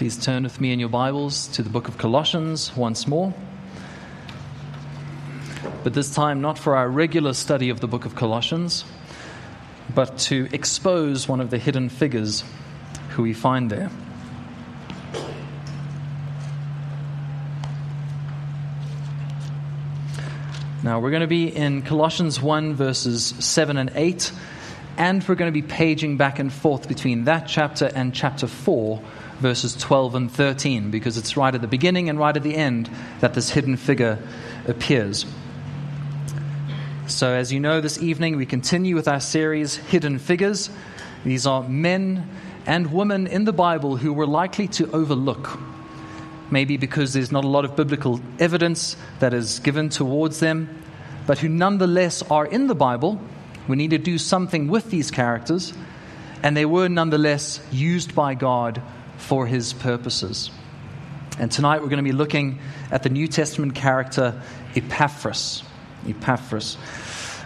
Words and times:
Please 0.00 0.16
turn 0.16 0.44
with 0.44 0.62
me 0.62 0.72
in 0.72 0.80
your 0.80 0.88
Bibles 0.88 1.46
to 1.48 1.62
the 1.62 1.68
book 1.68 1.86
of 1.86 1.98
Colossians 1.98 2.74
once 2.74 3.06
more. 3.06 3.34
But 5.84 5.92
this 5.92 6.14
time, 6.14 6.40
not 6.40 6.58
for 6.58 6.74
our 6.74 6.88
regular 6.88 7.34
study 7.34 7.68
of 7.68 7.80
the 7.80 7.86
book 7.86 8.06
of 8.06 8.14
Colossians, 8.14 8.86
but 9.94 10.16
to 10.20 10.48
expose 10.52 11.28
one 11.28 11.38
of 11.38 11.50
the 11.50 11.58
hidden 11.58 11.90
figures 11.90 12.44
who 13.10 13.24
we 13.24 13.34
find 13.34 13.68
there. 13.68 13.90
Now, 20.82 20.98
we're 21.00 21.10
going 21.10 21.20
to 21.20 21.26
be 21.26 21.54
in 21.54 21.82
Colossians 21.82 22.40
1, 22.40 22.72
verses 22.72 23.34
7 23.38 23.76
and 23.76 23.92
8, 23.94 24.32
and 24.96 25.22
we're 25.28 25.34
going 25.34 25.52
to 25.52 25.60
be 25.60 25.60
paging 25.60 26.16
back 26.16 26.38
and 26.38 26.50
forth 26.50 26.88
between 26.88 27.24
that 27.24 27.46
chapter 27.46 27.90
and 27.94 28.14
chapter 28.14 28.46
4 28.46 29.02
verses 29.40 29.74
12 29.74 30.14
and 30.14 30.30
13, 30.30 30.90
because 30.90 31.16
it's 31.16 31.36
right 31.36 31.54
at 31.54 31.62
the 31.62 31.66
beginning 31.66 32.10
and 32.10 32.18
right 32.18 32.36
at 32.36 32.42
the 32.42 32.54
end 32.54 32.90
that 33.20 33.32
this 33.32 33.50
hidden 33.50 33.76
figure 33.76 34.18
appears. 34.68 35.24
So, 37.06 37.32
as 37.34 37.52
you 37.52 37.58
know, 37.58 37.80
this 37.80 38.00
evening 38.02 38.36
we 38.36 38.46
continue 38.46 38.94
with 38.94 39.08
our 39.08 39.18
series, 39.18 39.76
Hidden 39.76 40.18
Figures. 40.18 40.70
These 41.24 41.46
are 41.46 41.62
men 41.62 42.28
and 42.66 42.92
women 42.92 43.26
in 43.26 43.44
the 43.44 43.52
Bible 43.52 43.96
who 43.96 44.12
we're 44.12 44.26
likely 44.26 44.68
to 44.68 44.90
overlook. 44.92 45.58
Maybe 46.50 46.76
because 46.76 47.14
there's 47.14 47.32
not 47.32 47.44
a 47.44 47.48
lot 47.48 47.64
of 47.64 47.74
biblical 47.74 48.20
evidence 48.38 48.96
that 49.20 49.32
is 49.32 49.58
given 49.60 49.88
towards 49.88 50.40
them, 50.40 50.68
but 51.26 51.38
who 51.38 51.48
nonetheless 51.48 52.22
are 52.30 52.44
in 52.44 52.66
the 52.66 52.74
Bible. 52.74 53.20
We 53.66 53.76
need 53.76 53.90
to 53.90 53.98
do 53.98 54.18
something 54.18 54.68
with 54.68 54.90
these 54.90 55.10
characters, 55.10 55.72
and 56.42 56.56
they 56.56 56.66
were 56.66 56.88
nonetheless 56.88 57.60
used 57.72 58.14
by 58.14 58.34
God 58.34 58.82
for 59.20 59.46
his 59.46 59.72
purposes. 59.72 60.50
And 61.38 61.50
tonight 61.50 61.80
we're 61.80 61.88
going 61.88 62.04
to 62.04 62.10
be 62.10 62.12
looking 62.12 62.58
at 62.90 63.02
the 63.02 63.08
New 63.08 63.28
Testament 63.28 63.74
character 63.74 64.40
Epaphras. 64.74 65.62
Epaphras. 66.06 66.76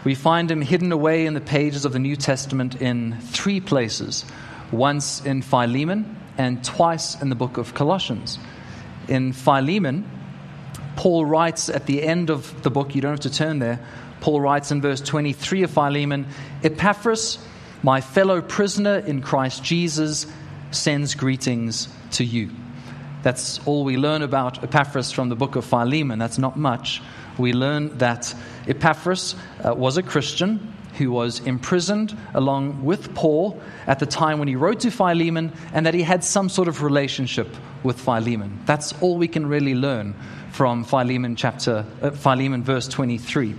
We 0.04 0.14
find 0.14 0.50
him 0.50 0.60
hidden 0.60 0.92
away 0.92 1.26
in 1.26 1.34
the 1.34 1.40
pages 1.40 1.84
of 1.84 1.92
the 1.92 1.98
New 1.98 2.16
Testament 2.16 2.80
in 2.80 3.18
three 3.20 3.60
places 3.60 4.24
once 4.70 5.24
in 5.24 5.42
Philemon 5.42 6.16
and 6.36 6.62
twice 6.64 7.20
in 7.20 7.28
the 7.28 7.34
book 7.34 7.56
of 7.56 7.74
Colossians. 7.74 8.38
In 9.08 9.32
Philemon, 9.32 10.10
Paul 10.96 11.24
writes 11.24 11.68
at 11.68 11.86
the 11.86 12.02
end 12.02 12.30
of 12.30 12.62
the 12.62 12.70
book, 12.70 12.94
you 12.94 13.00
don't 13.00 13.12
have 13.12 13.20
to 13.20 13.30
turn 13.30 13.58
there. 13.58 13.80
Paul 14.20 14.40
writes 14.40 14.70
in 14.70 14.80
verse 14.80 15.00
23 15.00 15.64
of 15.64 15.70
Philemon 15.70 16.26
Epaphras, 16.62 17.38
my 17.82 18.00
fellow 18.00 18.40
prisoner 18.40 18.98
in 18.98 19.20
Christ 19.20 19.62
Jesus, 19.62 20.26
sends 20.74 21.14
greetings 21.14 21.88
to 22.12 22.24
you. 22.24 22.50
That's 23.22 23.58
all 23.66 23.84
we 23.84 23.96
learn 23.96 24.22
about 24.22 24.62
Epaphras 24.62 25.10
from 25.10 25.30
the 25.30 25.36
book 25.36 25.56
of 25.56 25.64
Philemon. 25.64 26.18
That's 26.18 26.38
not 26.38 26.58
much. 26.58 27.00
We 27.38 27.52
learn 27.52 27.96
that 27.98 28.34
Epaphras 28.68 29.34
uh, 29.64 29.74
was 29.74 29.96
a 29.96 30.02
Christian 30.02 30.74
who 30.98 31.10
was 31.10 31.40
imprisoned 31.40 32.16
along 32.34 32.84
with 32.84 33.14
Paul 33.14 33.60
at 33.86 33.98
the 33.98 34.06
time 34.06 34.38
when 34.38 34.48
he 34.48 34.56
wrote 34.56 34.80
to 34.80 34.90
Philemon, 34.90 35.52
and 35.72 35.86
that 35.86 35.94
he 35.94 36.02
had 36.02 36.22
some 36.22 36.48
sort 36.48 36.68
of 36.68 36.82
relationship 36.82 37.48
with 37.82 38.00
Philemon. 38.00 38.60
That's 38.66 38.92
all 39.00 39.16
we 39.16 39.28
can 39.28 39.46
really 39.46 39.74
learn 39.74 40.14
from 40.52 40.84
Philemon 40.84 41.34
chapter 41.34 41.84
uh, 42.00 42.10
Philemon 42.10 42.62
verse 42.62 42.86
23. 42.88 43.54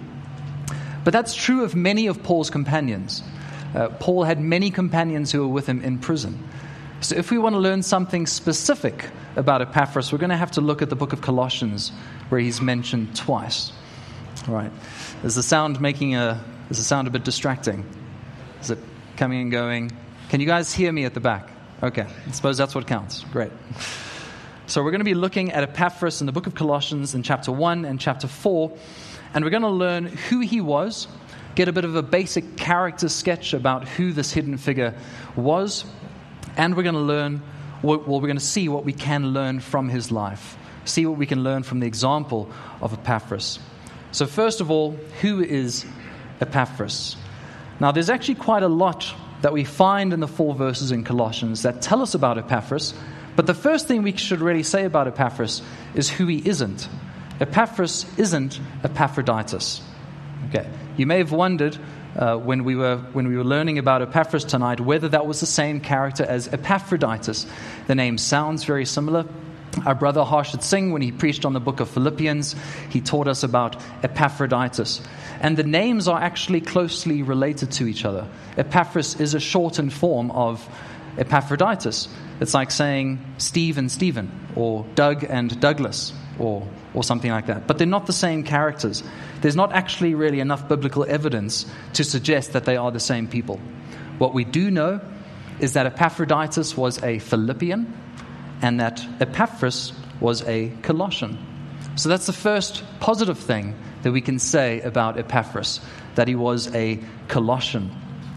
But 1.04 1.12
that's 1.12 1.36
true 1.36 1.64
of 1.64 1.76
many 1.76 2.08
of 2.08 2.24
Paul's 2.24 2.50
companions. 2.50 3.22
Uh, 3.76 3.90
Paul 3.90 4.24
had 4.24 4.40
many 4.40 4.72
companions 4.72 5.32
who 5.32 5.42
were 5.42 5.54
with 5.54 5.68
him 5.68 5.82
in 5.84 6.00
prison. 6.00 6.42
So, 7.06 7.16
if 7.16 7.30
we 7.30 7.38
want 7.38 7.54
to 7.54 7.60
learn 7.60 7.84
something 7.84 8.26
specific 8.26 9.12
about 9.36 9.62
Epaphras, 9.62 10.12
we're 10.12 10.18
going 10.18 10.32
to 10.32 10.38
have 10.38 10.50
to 10.54 10.62
look 10.62 10.82
at 10.82 10.90
the 10.90 10.96
book 10.96 11.14
of 11.14 11.22
Colossians, 11.22 11.92
where 12.30 12.42
he's 12.42 12.62
mentioned 12.62 13.16
twice. 13.16 13.72
All 14.48 14.56
right. 14.56 14.72
Is 15.24 15.36
the 15.36 15.44
sound 15.44 15.80
making 15.80 16.16
a? 16.16 16.44
Is 16.72 16.78
the 16.78 16.84
sound 16.84 17.08
a 17.08 17.12
bit 17.12 17.24
distracting? 17.24 17.86
Is 18.60 18.72
it 18.72 18.80
coming 19.18 19.40
and 19.40 19.52
going? 19.52 19.92
Can 20.30 20.40
you 20.40 20.48
guys 20.48 20.74
hear 20.74 20.92
me 20.92 21.06
at 21.06 21.14
the 21.14 21.20
back? 21.20 21.48
Okay. 21.84 22.08
I 22.28 22.32
suppose 22.32 22.58
that's 22.58 22.74
what 22.74 22.88
counts. 22.88 23.24
Great. 23.32 23.52
So 24.66 24.84
we're 24.84 24.90
going 24.90 25.02
to 25.02 25.06
be 25.06 25.14
looking 25.14 25.52
at 25.52 25.62
Epaphras 25.62 26.22
in 26.22 26.26
the 26.26 26.34
book 26.34 26.48
of 26.48 26.56
Colossians 26.56 27.14
in 27.14 27.22
chapter 27.22 27.52
1 27.52 27.86
and 27.86 28.00
chapter 28.00 28.28
4, 28.28 28.76
and 29.36 29.46
we're 29.46 29.52
going 29.52 29.62
to 29.62 29.70
learn 29.70 30.08
who 30.08 30.40
he 30.40 30.60
was, 30.60 31.08
get 31.54 31.68
a 31.68 31.72
bit 31.72 31.86
of 31.86 31.96
a 31.96 32.02
basic 32.02 32.58
character 32.58 33.10
sketch 33.10 33.54
about 33.54 33.88
who 33.88 34.12
this 34.12 34.32
hidden 34.32 34.58
figure 34.58 34.96
was, 35.36 35.86
and 36.58 36.76
we're 36.76 36.84
going 36.84 36.96
to 36.96 37.02
learn, 37.02 37.42
well, 37.82 38.00
we're 38.00 38.22
going 38.22 38.36
to 38.36 38.40
see 38.40 38.70
what 38.70 38.86
we 38.86 38.94
can 38.94 39.34
learn 39.34 39.60
from 39.60 39.90
his 39.90 40.12
life, 40.12 40.58
see 40.86 41.06
what 41.06 41.18
we 41.18 41.26
can 41.26 41.44
learn 41.44 41.64
from 41.64 41.80
the 41.80 41.88
example 41.88 42.50
of 42.82 42.94
Epaphras. 42.94 43.60
So, 44.12 44.26
first 44.26 44.62
of 44.62 44.72
all, 44.72 44.92
who 45.22 45.42
is 45.42 45.86
Epaphras? 46.40 47.18
Now, 47.80 47.92
there's 47.92 48.10
actually 48.10 48.36
quite 48.36 48.64
a 48.64 48.68
lot 48.68 49.14
that 49.42 49.54
we 49.54 49.64
find 49.64 50.14
in 50.14 50.22
the 50.22 50.28
four 50.28 50.56
verses 50.56 50.92
in 50.92 51.04
Colossians 51.04 51.64
that 51.64 51.82
tell 51.82 52.02
us 52.02 52.16
about 52.16 52.38
Epaphras. 52.38 52.94
But 53.36 53.48
the 53.48 53.54
first 53.54 53.88
thing 53.88 54.02
we 54.02 54.16
should 54.16 54.40
really 54.40 54.64
say 54.64 54.86
about 54.86 55.08
Epaphras 55.08 55.62
is 55.94 56.10
who 56.10 56.26
he 56.28 56.42
isn't. 56.48 56.88
Epaphras 57.40 58.06
isn't 58.18 58.60
Epaphroditus. 58.84 59.82
Okay. 60.48 60.68
You 60.96 61.06
may 61.06 61.18
have 61.18 61.32
wondered 61.32 61.78
uh, 62.16 62.38
when, 62.38 62.64
we 62.64 62.76
were, 62.76 62.98
when 63.14 63.28
we 63.28 63.38
were 63.38 63.44
learning 63.44 63.78
about 63.78 64.02
Epaphras 64.02 64.46
tonight 64.46 64.80
whether 64.80 65.10
that 65.10 65.26
was 65.26 65.40
the 65.40 65.46
same 65.46 65.80
character 65.80 66.24
as 66.24 66.48
Epaphroditus. 66.48 67.46
The 67.88 67.96
name 67.96 68.18
sounds 68.18 68.64
very 68.64 68.86
similar. 68.86 69.26
Our 69.86 69.96
brother 69.96 70.22
Harshad 70.22 70.64
Singh, 70.64 70.92
when 70.92 71.02
he 71.02 71.12
preached 71.12 71.44
on 71.44 71.54
the 71.54 71.60
book 71.60 71.82
of 71.82 71.90
Philippians, 71.90 72.56
he 72.90 73.02
taught 73.02 73.28
us 73.28 73.44
about 73.44 73.76
Epaphroditus. 74.04 75.02
And 75.42 75.58
the 75.58 75.64
names 75.64 76.08
are 76.08 76.22
actually 76.22 76.62
closely 76.62 77.24
related 77.24 77.72
to 77.74 77.88
each 77.88 78.06
other. 78.06 78.28
Epaphras 78.58 79.20
is 79.20 79.34
a 79.34 79.40
shortened 79.40 79.92
form 79.92 80.32
of 80.32 80.66
Epaphroditus. 81.18 82.08
It's 82.40 82.54
like 82.54 82.72
saying 82.72 83.20
Steve 83.38 83.78
and 83.78 83.92
Stephen, 83.92 84.32
or 84.56 84.86
Doug 84.96 85.26
and 85.26 85.60
Douglas, 85.60 86.14
or, 86.40 86.68
or 86.94 87.04
something 87.04 87.32
like 87.32 87.48
that. 87.48 87.68
But 87.68 87.78
they're 87.78 87.88
not 87.88 88.08
the 88.08 88.14
same 88.14 88.44
characters. 88.44 89.04
There's 89.42 89.56
not 89.56 89.74
actually 89.74 90.16
really 90.16 90.40
enough 90.40 90.68
biblical 90.68 91.06
evidence 91.08 91.66
to 91.94 92.04
suggest 92.04 92.54
that 92.54 92.66
they 92.66 92.78
are 92.78 92.92
the 92.92 93.00
same 93.00 93.28
people. 93.28 93.60
What 94.18 94.34
we 94.34 94.44
do 94.44 94.72
know 94.72 95.02
is 95.60 95.74
that 95.74 95.86
Epaphroditus 95.86 96.76
was 96.76 97.02
a 97.04 97.20
Philippian 97.20 97.94
and 98.62 98.80
that 98.80 99.06
Epaphras 99.20 99.94
was 100.20 100.42
a 100.44 100.72
Colossian. 100.82 101.38
So 101.96 102.10
that's 102.10 102.26
the 102.26 102.34
first 102.34 102.84
positive 103.00 103.40
thing 103.40 103.76
that 104.04 104.12
we 104.12 104.22
can 104.22 104.40
say 104.40 104.82
about 104.82 105.18
Epaphras, 105.18 105.80
that 106.16 106.28
he 106.28 106.36
was 106.36 106.74
a 106.76 107.00
Colossian. 107.28 107.90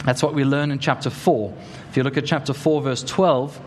That's 0.04 0.22
what 0.22 0.34
we 0.34 0.44
learn 0.44 0.70
in 0.70 0.78
chapter 0.78 1.10
4. 1.10 1.54
If 1.91 1.97
you 1.97 2.03
look 2.03 2.16
at 2.16 2.25
chapter 2.25 2.53
4, 2.53 2.82
verse 2.82 3.03
12, 3.03 3.60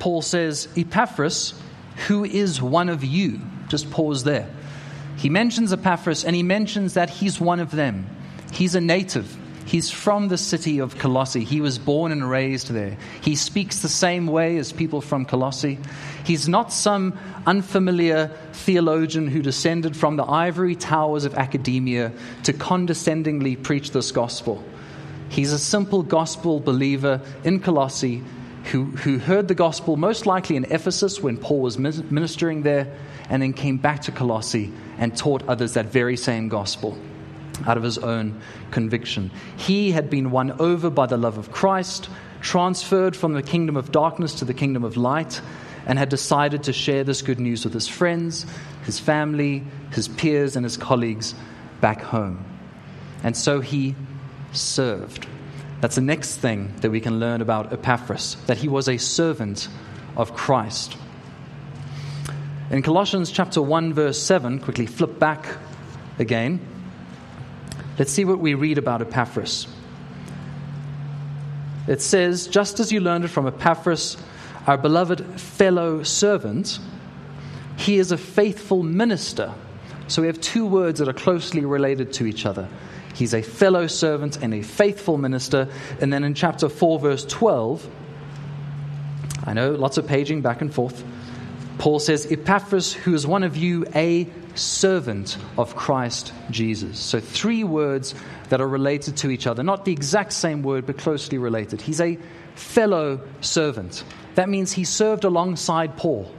Paul 0.00 0.22
says, 0.22 0.66
Epaphras, 0.76 1.54
who 2.08 2.24
is 2.24 2.60
one 2.60 2.88
of 2.88 3.04
you. 3.04 3.40
Just 3.68 3.90
pause 3.90 4.24
there. 4.24 4.48
He 5.16 5.28
mentions 5.28 5.72
Epaphras 5.72 6.24
and 6.24 6.34
he 6.34 6.42
mentions 6.42 6.94
that 6.94 7.10
he's 7.10 7.40
one 7.40 7.60
of 7.60 7.70
them. 7.70 8.06
He's 8.52 8.74
a 8.74 8.80
native. 8.80 9.36
He's 9.66 9.90
from 9.90 10.28
the 10.28 10.38
city 10.38 10.80
of 10.80 10.98
Colossae. 10.98 11.44
He 11.44 11.60
was 11.60 11.78
born 11.78 12.10
and 12.10 12.28
raised 12.28 12.70
there. 12.70 12.96
He 13.20 13.36
speaks 13.36 13.80
the 13.80 13.88
same 13.88 14.26
way 14.26 14.56
as 14.56 14.72
people 14.72 15.00
from 15.00 15.26
Colossae. 15.26 15.78
He's 16.24 16.48
not 16.48 16.72
some 16.72 17.16
unfamiliar 17.46 18.32
theologian 18.52 19.28
who 19.28 19.42
descended 19.42 19.96
from 19.96 20.16
the 20.16 20.24
ivory 20.24 20.74
towers 20.74 21.24
of 21.24 21.34
academia 21.34 22.10
to 22.44 22.52
condescendingly 22.52 23.54
preach 23.54 23.92
this 23.92 24.10
gospel. 24.10 24.64
He's 25.28 25.52
a 25.52 25.58
simple 25.58 26.02
gospel 26.02 26.58
believer 26.58 27.20
in 27.44 27.60
Colossae 27.60 28.24
who, 28.64 28.84
who 28.84 29.18
heard 29.18 29.48
the 29.48 29.54
gospel 29.54 29.96
most 29.96 30.26
likely 30.26 30.56
in 30.56 30.64
Ephesus 30.64 31.20
when 31.20 31.36
Paul 31.36 31.60
was 31.60 31.78
ministering 31.78 32.62
there, 32.62 32.92
and 33.28 33.42
then 33.42 33.52
came 33.52 33.76
back 33.76 34.02
to 34.02 34.12
Colossae 34.12 34.72
and 34.98 35.16
taught 35.16 35.46
others 35.48 35.74
that 35.74 35.86
very 35.86 36.16
same 36.16 36.48
gospel 36.48 36.98
out 37.66 37.76
of 37.76 37.82
his 37.82 37.98
own 37.98 38.40
conviction. 38.70 39.30
He 39.56 39.92
had 39.92 40.10
been 40.10 40.30
won 40.30 40.52
over 40.60 40.90
by 40.90 41.06
the 41.06 41.16
love 41.16 41.38
of 41.38 41.52
Christ, 41.52 42.08
transferred 42.40 43.14
from 43.14 43.34
the 43.34 43.42
kingdom 43.42 43.76
of 43.76 43.92
darkness 43.92 44.36
to 44.36 44.44
the 44.44 44.54
kingdom 44.54 44.84
of 44.84 44.96
light, 44.96 45.40
and 45.86 45.98
had 45.98 46.08
decided 46.08 46.64
to 46.64 46.72
share 46.72 47.04
this 47.04 47.22
good 47.22 47.40
news 47.40 47.64
with 47.64 47.74
his 47.74 47.88
friends, 47.88 48.46
his 48.84 48.98
family, 48.98 49.64
his 49.92 50.08
peers, 50.08 50.56
and 50.56 50.64
his 50.64 50.76
colleagues 50.76 51.34
back 51.80 52.02
home. 52.02 52.44
And 53.22 53.36
so 53.36 53.60
he 53.60 53.94
served. 54.52 55.26
That's 55.80 55.94
the 55.94 56.02
next 56.02 56.36
thing 56.36 56.74
that 56.80 56.90
we 56.90 57.00
can 57.00 57.20
learn 57.20 57.40
about 57.40 57.72
Epaphras, 57.72 58.36
that 58.46 58.58
he 58.58 58.68
was 58.68 58.88
a 58.88 58.98
servant 58.98 59.68
of 60.16 60.34
Christ. 60.34 60.96
In 62.70 62.82
Colossians 62.82 63.30
chapter 63.30 63.62
1 63.62 63.94
verse 63.94 64.20
7, 64.20 64.60
quickly 64.60 64.86
flip 64.86 65.18
back 65.18 65.46
again. 66.18 66.60
Let's 67.98 68.12
see 68.12 68.24
what 68.24 68.38
we 68.38 68.54
read 68.54 68.78
about 68.78 69.00
Epaphras. 69.00 69.66
It 71.86 72.00
says, 72.02 72.46
Just 72.46 72.78
as 72.78 72.92
you 72.92 73.00
learned 73.00 73.24
it 73.24 73.28
from 73.28 73.46
Epaphras, 73.46 74.16
our 74.66 74.76
beloved 74.76 75.40
fellow 75.40 76.02
servant, 76.02 76.78
he 77.76 77.98
is 77.98 78.12
a 78.12 78.18
faithful 78.18 78.82
minister. 78.82 79.52
So 80.06 80.22
we 80.22 80.28
have 80.28 80.40
two 80.40 80.66
words 80.66 80.98
that 80.98 81.08
are 81.08 81.14
closely 81.14 81.64
related 81.64 82.12
to 82.14 82.26
each 82.26 82.44
other. 82.44 82.68
He's 83.14 83.34
a 83.34 83.42
fellow 83.42 83.86
servant 83.86 84.38
and 84.42 84.54
a 84.54 84.62
faithful 84.62 85.18
minister. 85.18 85.68
And 86.00 86.12
then 86.12 86.24
in 86.24 86.34
chapter 86.34 86.68
4, 86.68 86.98
verse 86.98 87.24
12, 87.24 87.86
I 89.44 89.52
know 89.52 89.72
lots 89.72 89.98
of 89.98 90.06
paging 90.06 90.42
back 90.42 90.60
and 90.60 90.72
forth. 90.72 91.04
Paul 91.78 91.98
says, 91.98 92.30
Epaphras, 92.30 92.92
who 92.92 93.14
is 93.14 93.26
one 93.26 93.42
of 93.42 93.56
you, 93.56 93.86
a 93.94 94.28
servant 94.54 95.38
of 95.56 95.74
Christ 95.76 96.32
Jesus. 96.50 96.98
So, 96.98 97.20
three 97.20 97.64
words 97.64 98.14
that 98.50 98.60
are 98.60 98.68
related 98.68 99.16
to 99.18 99.30
each 99.30 99.46
other. 99.46 99.62
Not 99.62 99.84
the 99.84 99.92
exact 99.92 100.32
same 100.32 100.62
word, 100.62 100.86
but 100.86 100.98
closely 100.98 101.38
related. 101.38 101.80
He's 101.80 102.00
a 102.00 102.18
fellow 102.54 103.20
servant. 103.40 104.04
That 104.34 104.48
means 104.48 104.72
he 104.72 104.84
served 104.84 105.24
alongside 105.24 105.96
Paul. 105.96 106.30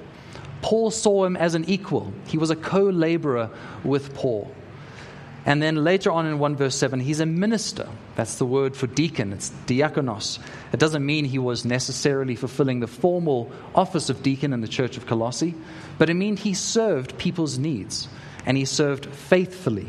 Paul 0.61 0.91
saw 0.91 1.25
him 1.25 1.35
as 1.35 1.55
an 1.55 1.65
equal, 1.65 2.13
he 2.27 2.37
was 2.37 2.51
a 2.51 2.55
co 2.55 2.83
laborer 2.83 3.49
with 3.83 4.13
Paul. 4.13 4.53
And 5.45 5.61
then 5.61 5.83
later 5.83 6.11
on 6.11 6.27
in 6.27 6.37
1 6.37 6.55
verse 6.55 6.75
7, 6.75 6.99
he's 6.99 7.19
a 7.19 7.25
minister. 7.25 7.89
That's 8.15 8.35
the 8.35 8.45
word 8.45 8.75
for 8.75 8.85
deacon. 8.87 9.33
It's 9.33 9.49
diakonos. 9.65 10.39
It 10.71 10.79
doesn't 10.79 11.03
mean 11.03 11.25
he 11.25 11.39
was 11.39 11.65
necessarily 11.65 12.35
fulfilling 12.35 12.79
the 12.79 12.87
formal 12.87 13.51
office 13.73 14.09
of 14.09 14.21
deacon 14.21 14.53
in 14.53 14.61
the 14.61 14.67
church 14.67 14.97
of 14.97 15.07
Colossae, 15.07 15.55
but 15.97 16.09
it 16.09 16.13
means 16.13 16.41
he 16.41 16.53
served 16.53 17.17
people's 17.17 17.57
needs 17.57 18.07
and 18.45 18.55
he 18.55 18.65
served 18.65 19.07
faithfully. 19.07 19.87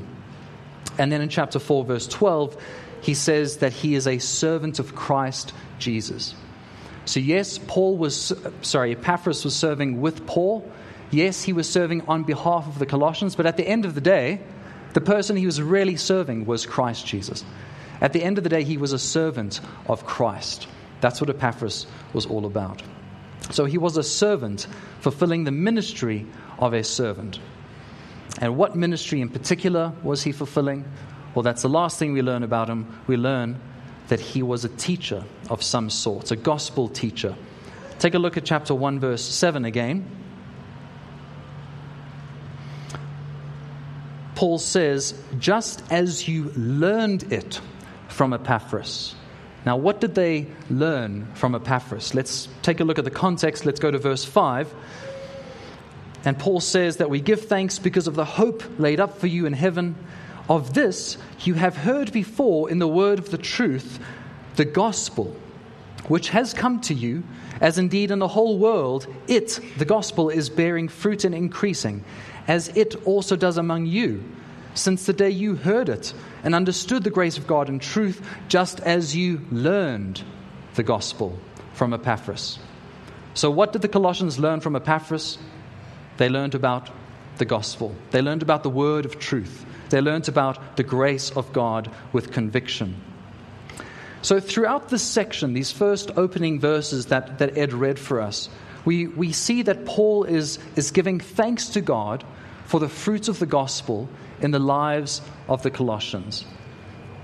And 0.99 1.13
then 1.13 1.21
in 1.21 1.29
chapter 1.29 1.59
4, 1.59 1.85
verse 1.85 2.07
12, 2.07 2.57
he 3.03 3.15
says 3.15 3.59
that 3.59 3.73
he 3.73 3.95
is 3.95 4.07
a 4.07 4.19
servant 4.19 4.79
of 4.79 4.95
Christ 4.95 5.53
Jesus. 5.79 6.35
So, 7.05 7.21
yes, 7.21 7.59
Paul 7.59 7.97
was, 7.99 8.33
sorry, 8.63 8.93
Epaphras 8.93 9.45
was 9.45 9.57
serving 9.57 10.01
with 10.01 10.27
Paul. 10.27 10.71
Yes, 11.11 11.43
he 11.43 11.53
was 11.53 11.69
serving 11.69 12.03
on 12.03 12.23
behalf 12.23 12.67
of 12.69 12.79
the 12.79 12.87
Colossians, 12.87 13.35
but 13.35 13.45
at 13.45 13.57
the 13.57 13.67
end 13.67 13.85
of 13.85 13.95
the 13.95 14.01
day, 14.01 14.41
the 14.93 15.01
person 15.01 15.37
he 15.37 15.47
was 15.47 15.61
really 15.61 15.97
serving 15.97 16.47
was 16.47 16.67
Christ 16.67 17.07
Jesus. 17.07 17.45
At 18.01 18.13
the 18.13 18.23
end 18.23 18.39
of 18.39 18.45
the 18.45 18.51
day, 18.51 18.65
he 18.65 18.77
was 18.77 18.93
a 18.93 18.99
servant 18.99 19.61
of 19.87 20.05
Christ. 20.05 20.67
That's 21.01 21.21
what 21.21 21.31
Epaphras 21.31 21.87
was 22.13 22.27
all 22.27 22.47
about. 22.47 22.83
So 23.51 23.65
he 23.65 23.79
was 23.79 23.97
a 23.97 24.03
servant 24.03 24.67
fulfilling 25.01 25.45
the 25.45 25.51
ministry 25.51 26.27
of 26.59 26.75
a 26.75 26.85
servant. 26.85 27.39
And 28.41 28.57
what 28.57 28.77
ministry 28.77 29.21
in 29.21 29.29
particular 29.29 29.93
was 30.03 30.23
he 30.23 30.33
fulfilling? 30.33 30.85
Well, 31.35 31.43
that's 31.43 31.63
the 31.63 31.69
last 31.69 31.99
thing 31.99 32.13
we 32.13 32.23
learn 32.23 32.43
about 32.43 32.69
him. 32.69 33.01
We 33.07 33.17
learn 33.17 33.61
that 34.09 34.21
he 34.21 34.43
was 34.43 34.65
a 34.65 34.69
teacher 34.69 35.25
of 35.49 35.63
some 35.63 35.91
sort, 35.91 36.31
a 36.31 36.37
gospel 36.37 36.89
teacher. 36.89 37.35
Take 37.99 38.15
a 38.15 38.19
look 38.19 38.37
at 38.37 38.45
chapter 38.45 38.75
1, 38.75 39.01
verse 39.01 39.23
7 39.23 39.65
again. 39.65 40.07
Paul 44.43 44.59
says, 44.59 45.15
just 45.39 45.85
as 45.93 46.27
you 46.27 46.51
learned 46.57 47.33
it 47.33 47.61
from 48.09 48.33
Epaphras. 48.33 49.15
Now, 49.65 49.77
what 49.77 50.01
did 50.01 50.17
they 50.17 50.49
learn 50.69 51.33
from 51.35 51.55
Epaphras? 51.55 52.13
Let's 52.13 52.49
take 52.61 52.81
a 52.81 52.85
look 52.85 52.99
at 52.99 53.05
the 53.05 53.11
context. 53.13 53.65
Let's 53.65 53.79
go 53.79 53.93
to 53.93 53.99
verse 53.99 54.25
5. 54.25 54.75
And 56.25 56.37
Paul 56.37 56.59
says 56.59 56.97
that 56.97 57.09
we 57.09 57.21
give 57.21 57.43
thanks 57.43 57.79
because 57.79 58.09
of 58.09 58.17
the 58.17 58.25
hope 58.25 58.65
laid 58.81 58.99
up 58.99 59.21
for 59.21 59.29
you 59.29 59.47
in 59.47 59.53
heaven. 59.53 59.95
Of 60.49 60.75
this 60.75 61.19
you 61.43 61.55
have 61.55 61.77
heard 61.77 62.11
before 62.11 62.69
in 62.69 62.81
the 62.81 62.89
word 62.89 63.21
of 63.21 63.31
the 63.31 63.39
truth, 63.39 64.01
the 64.57 64.65
gospel, 64.65 65.37
which 66.09 66.31
has 66.31 66.53
come 66.53 66.81
to 66.81 66.95
you, 66.95 67.23
as 67.63 67.79
indeed 67.79 68.11
in 68.11 68.19
the 68.19 68.29
whole 68.29 68.59
world, 68.59 69.07
it, 69.29 69.61
the 69.79 69.85
gospel, 69.85 70.29
is 70.29 70.51
bearing 70.51 70.89
fruit 70.89 71.25
and 71.25 71.33
increasing 71.35 72.05
as 72.49 72.69
it 72.77 72.97
also 73.07 73.37
does 73.37 73.57
among 73.57 73.87
you, 73.87 74.23
since 74.75 75.07
the 75.07 75.13
day 75.13 75.31
you 75.31 75.55
heard 75.55 75.89
it 75.89 76.13
and 76.43 76.57
understood 76.57 77.05
the 77.05 77.11
grace 77.11 77.39
of 77.39 77.47
God 77.47 77.69
in 77.69 77.79
truth, 77.79 78.21
just 78.49 78.81
as 78.81 79.15
you 79.15 79.41
learned 79.53 80.25
the 80.75 80.83
gospel 80.83 81.39
from 81.73 81.95
Epaphras. 81.95 82.59
So, 83.35 83.49
what 83.49 83.73
did 83.73 83.83
the 83.83 83.89
Colossians 83.89 84.41
learn 84.41 84.61
from 84.61 84.75
Epaphras? 84.75 85.39
They 86.17 86.29
learned 86.29 86.57
about 86.57 86.91
the 87.39 87.45
gospel, 87.45 87.95
they 88.11 88.23
learned 88.23 88.43
about 88.43 88.65
the 88.65 88.71
word 88.71 89.05
of 89.05 89.21
truth, 89.21 89.65
they 89.91 90.01
learned 90.01 90.29
about 90.29 90.77
the 90.77 90.83
grace 90.83 91.31
of 91.31 91.53
God 91.53 91.93
with 92.13 92.33
conviction. 92.33 93.01
So, 94.23 94.39
throughout 94.39 94.89
this 94.89 95.03
section, 95.03 95.53
these 95.53 95.73
first 95.73 96.13
opening 96.17 96.61
verses 96.61 97.07
that, 97.07 97.39
that 97.39 97.59
Ed 97.59 97.73
read 97.73 97.99
for 97.99 98.21
us, 98.21 98.49
we, 98.85 99.09
we 99.09 99.33
see 99.33 99.63
that 99.63 99.85
Paul 99.85 100.25
is, 100.25 100.61
is 100.77 100.93
giving 100.93 101.19
thanks 101.19 101.71
to 101.71 101.81
God 101.81 102.25
for 102.67 102.79
the 102.79 102.89
fruits 102.89 103.27
of 103.27 103.41
the 103.41 103.47
gospel 103.47 104.09
in 104.41 104.53
the 104.53 104.61
lives 104.61 105.23
of 105.49 105.65
the 105.65 105.71
Colossians. 105.71 106.45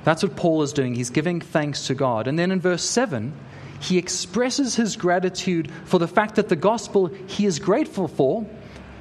That's 0.02 0.24
what 0.24 0.34
Paul 0.34 0.62
is 0.62 0.72
doing. 0.72 0.96
He's 0.96 1.10
giving 1.10 1.40
thanks 1.40 1.86
to 1.86 1.94
God. 1.94 2.26
And 2.26 2.36
then 2.36 2.50
in 2.50 2.60
verse 2.60 2.82
7, 2.82 3.32
he 3.80 3.96
expresses 3.96 4.74
his 4.74 4.96
gratitude 4.96 5.70
for 5.84 5.98
the 5.98 6.08
fact 6.08 6.34
that 6.34 6.48
the 6.48 6.56
gospel 6.56 7.06
he 7.06 7.46
is 7.46 7.60
grateful 7.60 8.08
for, 8.08 8.44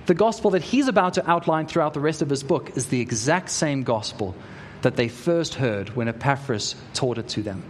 the 0.06 0.14
gospel 0.14 0.52
that 0.52 0.62
he's 0.62 0.88
about 0.88 1.16
to 1.16 1.30
outline 1.30 1.66
throughout 1.66 1.96
the 1.96 2.00
rest 2.00 2.22
of 2.22 2.30
his 2.30 2.44
book, 2.44 2.78
is 2.78 2.88
the 2.88 3.02
exact 3.02 3.50
same 3.50 3.82
gospel 3.82 4.36
that 4.84 4.96
they 4.96 5.08
first 5.08 5.56
heard 5.56 5.96
when 5.96 6.08
Epaphras 6.08 6.76
taught 6.94 7.18
it 7.18 7.28
to 7.30 7.42
them. 7.42 7.64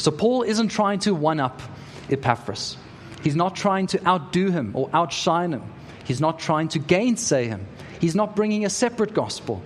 So 0.00 0.10
Paul 0.10 0.42
isn't 0.44 0.68
trying 0.68 1.00
to 1.00 1.14
one 1.14 1.40
up 1.40 1.60
Epaphras. 2.08 2.78
He's 3.22 3.36
not 3.36 3.54
trying 3.54 3.86
to 3.88 4.06
outdo 4.06 4.50
him 4.50 4.72
or 4.74 4.88
outshine 4.94 5.52
him. 5.52 5.62
He's 6.04 6.22
not 6.22 6.38
trying 6.38 6.68
to 6.68 6.78
gainsay 6.78 7.48
him. 7.48 7.66
He's 8.00 8.14
not 8.14 8.34
bringing 8.34 8.64
a 8.64 8.70
separate 8.70 9.12
gospel. 9.12 9.62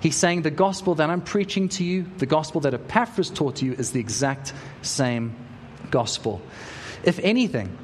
He's 0.00 0.16
saying 0.16 0.42
the 0.42 0.50
gospel 0.50 0.96
that 0.96 1.08
I'm 1.08 1.20
preaching 1.20 1.68
to 1.70 1.84
you, 1.84 2.04
the 2.18 2.26
gospel 2.26 2.60
that 2.62 2.74
Epaphras 2.74 3.30
taught 3.30 3.62
you, 3.62 3.74
is 3.74 3.92
the 3.92 4.00
exact 4.00 4.52
same 4.82 5.36
gospel. 5.92 6.42
If 7.04 7.20
anything, 7.20 7.78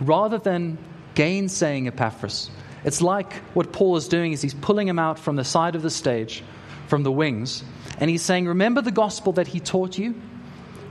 rather 0.00 0.38
than 0.38 0.78
gainsaying 1.14 1.86
Epaphras, 1.86 2.50
it's 2.84 3.00
like 3.00 3.32
what 3.54 3.72
Paul 3.72 3.96
is 3.96 4.08
doing 4.08 4.32
is 4.32 4.42
he's 4.42 4.52
pulling 4.52 4.88
him 4.88 4.98
out 4.98 5.20
from 5.20 5.36
the 5.36 5.44
side 5.44 5.76
of 5.76 5.82
the 5.82 5.90
stage, 5.90 6.42
from 6.88 7.04
the 7.04 7.12
wings, 7.12 7.62
and 7.98 8.10
he's 8.10 8.22
saying, 8.22 8.48
Remember 8.48 8.82
the 8.82 8.90
gospel 8.90 9.32
that 9.34 9.46
he 9.46 9.60
taught 9.60 9.96
you? 9.96 10.20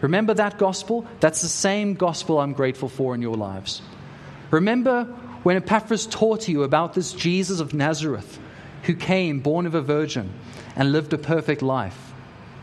Remember 0.05 0.35
that 0.35 0.59
gospel? 0.59 1.03
That's 1.19 1.41
the 1.41 1.47
same 1.47 1.95
gospel 1.95 2.37
I'm 2.39 2.53
grateful 2.53 2.89
for 2.89 3.15
in 3.15 3.23
your 3.23 3.35
lives. 3.35 3.81
Remember 4.51 5.05
when 5.41 5.57
Epaphras 5.57 6.05
taught 6.05 6.47
you 6.47 6.61
about 6.61 6.93
this 6.93 7.11
Jesus 7.11 7.59
of 7.59 7.73
Nazareth 7.73 8.37
who 8.83 8.93
came 8.93 9.39
born 9.39 9.65
of 9.65 9.73
a 9.73 9.81
virgin 9.81 10.31
and 10.75 10.91
lived 10.91 11.13
a 11.13 11.17
perfect 11.17 11.63
life. 11.63 12.13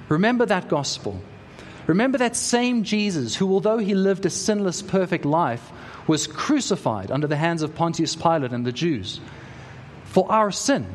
Remember 0.08 0.46
that 0.46 0.68
gospel. 0.68 1.20
Remember 1.88 2.18
that 2.18 2.36
same 2.36 2.84
Jesus 2.84 3.34
who, 3.34 3.52
although 3.52 3.78
he 3.78 3.96
lived 3.96 4.24
a 4.24 4.30
sinless, 4.30 4.80
perfect 4.80 5.24
life, 5.24 5.68
was 6.06 6.28
crucified 6.28 7.10
under 7.10 7.26
the 7.26 7.36
hands 7.36 7.62
of 7.62 7.74
Pontius 7.74 8.14
Pilate 8.14 8.52
and 8.52 8.64
the 8.64 8.70
Jews 8.70 9.18
for 10.04 10.30
our 10.30 10.52
sin. 10.52 10.86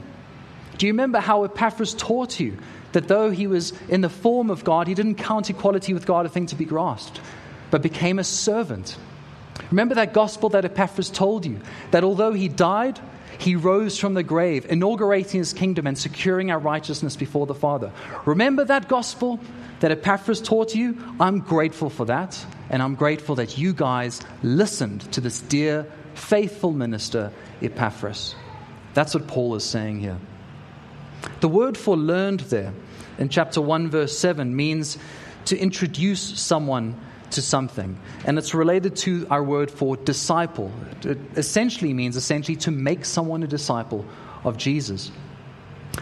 Do 0.78 0.86
you 0.88 0.94
remember 0.94 1.20
how 1.20 1.44
Epaphras 1.44 1.94
taught 1.94 2.40
you 2.40 2.58
that 2.94 3.08
though 3.08 3.30
he 3.30 3.48
was 3.48 3.74
in 3.90 4.02
the 4.02 4.10
form 4.10 4.50
of 4.50 4.64
God, 4.64 4.88
he 4.88 4.94
didn't 4.94 5.16
count 5.16 5.50
equality 5.50 5.94
with 5.94 6.06
God 6.06 6.26
a 6.26 6.30
thing 6.30 6.46
to 6.48 6.56
be 6.56 6.66
grasped, 6.66 7.20
but 7.72 7.82
became 7.82 8.20
a 8.20 8.24
servant? 8.24 8.98
Remember 9.72 9.96
that 9.96 10.14
gospel 10.14 10.50
that 10.50 10.66
Epaphras 10.66 11.10
told 11.10 11.46
you 11.46 11.60
that 11.92 12.04
although 12.04 12.34
he 12.34 12.48
died, 12.48 13.00
he 13.38 13.56
rose 13.56 14.00
from 14.00 14.14
the 14.14 14.24
grave, 14.24 14.66
inaugurating 14.70 15.40
his 15.40 15.54
kingdom 15.54 15.86
and 15.86 15.98
securing 15.98 16.50
our 16.50 16.60
righteousness 16.60 17.16
before 17.16 17.46
the 17.46 17.54
Father. 17.54 17.92
Remember 18.26 18.66
that 18.66 18.88
gospel 18.88 19.40
that 19.80 19.92
Epaphras 19.92 20.42
taught 20.42 20.74
you? 20.74 20.98
I'm 21.20 21.42
grateful 21.42 21.90
for 21.90 22.06
that, 22.06 22.44
and 22.70 22.82
I'm 22.82 22.96
grateful 22.96 23.36
that 23.36 23.58
you 23.58 23.74
guys 23.74 24.22
listened 24.42 25.12
to 25.14 25.22
this 25.22 25.40
dear, 25.42 25.86
faithful 26.16 26.72
minister, 26.72 27.32
Epaphras. 27.62 28.36
That's 28.94 29.14
what 29.14 29.28
Paul 29.28 29.56
is 29.56 29.64
saying 29.64 30.00
here. 30.00 30.18
The 31.40 31.48
word 31.48 31.78
for 31.78 31.96
learned 31.96 32.42
there 32.42 32.74
in 33.18 33.30
chapter 33.30 33.62
1, 33.62 33.90
verse 33.90 34.18
7 34.18 34.56
means 34.56 34.98
to 35.46 35.58
introduce 35.58 36.22
someone 36.40 37.00
to 37.32 37.42
something. 37.42 37.98
And 38.26 38.38
it's 38.38 38.54
related 38.54 38.96
to 38.98 39.28
our 39.30 39.44
word 39.44 39.70
for 39.70 39.98
disciple. 39.98 40.72
It 41.04 41.20
essentially 41.36 41.94
means 41.94 42.16
essentially 42.16 42.56
to 42.58 42.72
make 42.72 43.06
someone 43.06 43.44
a 43.44 43.48
disciple 43.48 44.06
of 44.44 44.58
Jesus. 44.58 45.12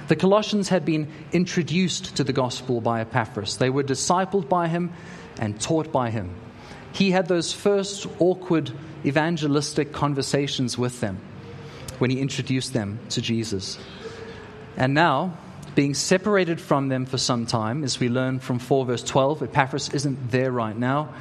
The 0.08 0.16
Colossians 0.16 0.70
had 0.70 0.86
been 0.86 1.12
introduced 1.32 2.16
to 2.18 2.24
the 2.24 2.34
gospel 2.34 2.82
by 2.82 3.02
Epaphras. 3.02 3.58
They 3.58 3.70
were 3.70 3.84
discipled 3.84 4.50
by 4.50 4.68
him 4.68 4.92
and 5.40 5.60
taught 5.60 5.92
by 5.92 6.10
him. 6.12 6.36
He 6.92 7.12
had 7.12 7.28
those 7.28 7.52
first 7.52 8.08
awkward 8.20 8.72
evangelistic 9.06 9.92
conversations 9.92 10.78
with 10.78 11.02
them 11.02 11.20
when 11.98 12.10
he 12.10 12.20
introduced 12.20 12.74
them 12.74 13.00
to 13.10 13.22
Jesus. 13.22 13.78
And 14.78 14.94
now, 14.94 15.38
being 15.76 15.94
separated 15.94 16.60
from 16.60 16.88
them 16.88 17.06
for 17.06 17.18
some 17.18 17.46
time, 17.46 17.84
as 17.84 18.00
we 18.00 18.10
learn 18.10 18.40
from 18.40 18.60
4 18.60 18.86
verse 18.86 19.04
12. 19.04 19.44
Epaphras 19.44 19.90
isn't 19.90 20.32
there 20.32 20.52
right 20.52 20.78
now. 20.78 21.14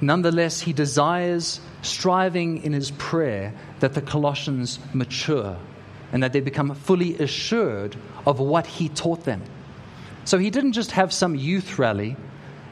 Nonetheless, 0.00 0.60
he 0.60 0.72
desires, 0.72 1.60
striving 1.82 2.62
in 2.62 2.72
his 2.72 2.90
prayer, 2.92 3.54
that 3.80 3.94
the 3.94 4.02
Colossians 4.02 4.78
mature 4.92 5.56
and 6.10 6.22
that 6.22 6.32
they 6.32 6.40
become 6.40 6.74
fully 6.74 7.16
assured 7.18 7.96
of 8.26 8.40
what 8.40 8.66
he 8.66 8.88
taught 8.88 9.24
them. 9.24 9.42
So 10.24 10.38
he 10.38 10.50
didn't 10.50 10.72
just 10.72 10.90
have 10.92 11.12
some 11.12 11.34
youth 11.34 11.78
rally 11.78 12.16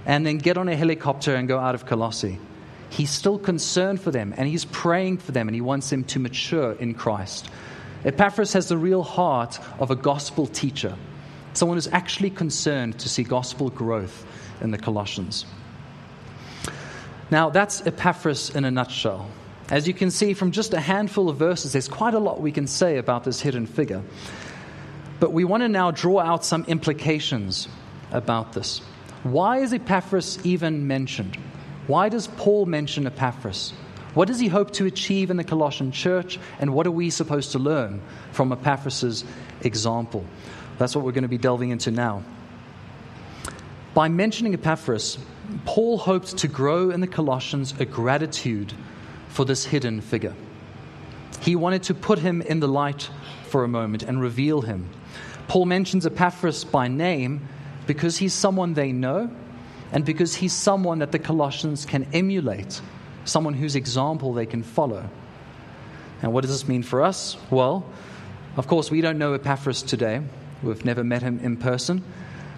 and 0.06 0.26
then 0.26 0.38
get 0.38 0.58
on 0.58 0.68
a 0.68 0.76
helicopter 0.76 1.34
and 1.34 1.48
go 1.48 1.58
out 1.58 1.74
of 1.74 1.86
Colossae. 1.86 2.38
He's 2.90 3.10
still 3.10 3.38
concerned 3.38 4.00
for 4.00 4.10
them 4.10 4.34
and 4.36 4.48
he's 4.48 4.64
praying 4.64 5.18
for 5.18 5.32
them 5.32 5.48
and 5.48 5.54
he 5.54 5.60
wants 5.60 5.90
them 5.90 6.04
to 6.04 6.18
mature 6.18 6.72
in 6.72 6.94
Christ. 6.94 7.48
Epaphras 8.04 8.52
has 8.54 8.68
the 8.68 8.78
real 8.78 9.02
heart 9.02 9.58
of 9.78 9.90
a 9.90 9.96
gospel 9.96 10.46
teacher, 10.46 10.96
someone 11.52 11.76
who's 11.76 11.88
actually 11.88 12.30
concerned 12.30 12.98
to 12.98 13.08
see 13.08 13.22
gospel 13.22 13.68
growth 13.70 14.26
in 14.60 14.70
the 14.70 14.78
Colossians. 14.78 15.44
Now, 17.30 17.50
that's 17.50 17.86
Epaphras 17.86 18.50
in 18.50 18.64
a 18.64 18.70
nutshell. 18.70 19.28
As 19.70 19.86
you 19.86 19.94
can 19.94 20.10
see 20.10 20.34
from 20.34 20.50
just 20.50 20.74
a 20.74 20.80
handful 20.80 21.28
of 21.28 21.36
verses, 21.36 21.72
there's 21.72 21.88
quite 21.88 22.14
a 22.14 22.18
lot 22.18 22.40
we 22.40 22.50
can 22.50 22.66
say 22.66 22.96
about 22.98 23.22
this 23.22 23.40
hidden 23.40 23.66
figure. 23.66 24.02
But 25.20 25.32
we 25.32 25.44
want 25.44 25.62
to 25.62 25.68
now 25.68 25.90
draw 25.90 26.20
out 26.20 26.44
some 26.44 26.64
implications 26.64 27.68
about 28.10 28.52
this. 28.52 28.80
Why 29.22 29.58
is 29.58 29.72
Epaphras 29.72 30.44
even 30.44 30.86
mentioned? 30.86 31.36
Why 31.86 32.08
does 32.08 32.26
Paul 32.26 32.66
mention 32.66 33.06
Epaphras? 33.06 33.74
What 34.14 34.28
does 34.28 34.40
he 34.40 34.48
hope 34.48 34.72
to 34.72 34.86
achieve 34.86 35.30
in 35.30 35.36
the 35.36 35.44
Colossian 35.44 35.92
church, 35.92 36.38
and 36.58 36.74
what 36.74 36.86
are 36.86 36.90
we 36.90 37.10
supposed 37.10 37.52
to 37.52 37.58
learn 37.58 38.00
from 38.32 38.52
Epaphras' 38.52 39.24
example? 39.62 40.24
That's 40.78 40.96
what 40.96 41.04
we're 41.04 41.12
going 41.12 41.22
to 41.22 41.28
be 41.28 41.38
delving 41.38 41.70
into 41.70 41.90
now. 41.90 42.22
By 43.94 44.08
mentioning 44.08 44.54
Epaphras, 44.54 45.18
Paul 45.64 45.98
hoped 45.98 46.38
to 46.38 46.48
grow 46.48 46.90
in 46.90 47.00
the 47.00 47.06
Colossians 47.06 47.74
a 47.78 47.84
gratitude 47.84 48.72
for 49.28 49.44
this 49.44 49.64
hidden 49.64 50.00
figure. 50.00 50.34
He 51.40 51.56
wanted 51.56 51.84
to 51.84 51.94
put 51.94 52.18
him 52.18 52.42
in 52.42 52.60
the 52.60 52.68
light 52.68 53.10
for 53.48 53.64
a 53.64 53.68
moment 53.68 54.02
and 54.02 54.20
reveal 54.20 54.60
him. 54.60 54.88
Paul 55.48 55.66
mentions 55.66 56.06
Epaphras 56.06 56.64
by 56.64 56.88
name 56.88 57.48
because 57.86 58.16
he's 58.16 58.32
someone 58.32 58.74
they 58.74 58.92
know 58.92 59.30
and 59.92 60.04
because 60.04 60.36
he's 60.36 60.52
someone 60.52 61.00
that 61.00 61.10
the 61.10 61.18
Colossians 61.18 61.84
can 61.84 62.06
emulate, 62.12 62.80
someone 63.24 63.54
whose 63.54 63.76
example 63.76 64.32
they 64.32 64.46
can 64.46 64.62
follow. 64.62 65.08
And 66.22 66.32
what 66.32 66.42
does 66.42 66.50
this 66.50 66.68
mean 66.68 66.82
for 66.82 67.02
us? 67.02 67.36
Well, 67.50 67.84
of 68.56 68.66
course, 68.66 68.90
we 68.90 69.00
don't 69.00 69.18
know 69.18 69.34
Epaphras 69.34 69.82
today. 69.82 70.20
We've 70.62 70.84
never 70.84 71.04
met 71.04 71.22
him 71.22 71.38
in 71.40 71.56
person. 71.56 72.04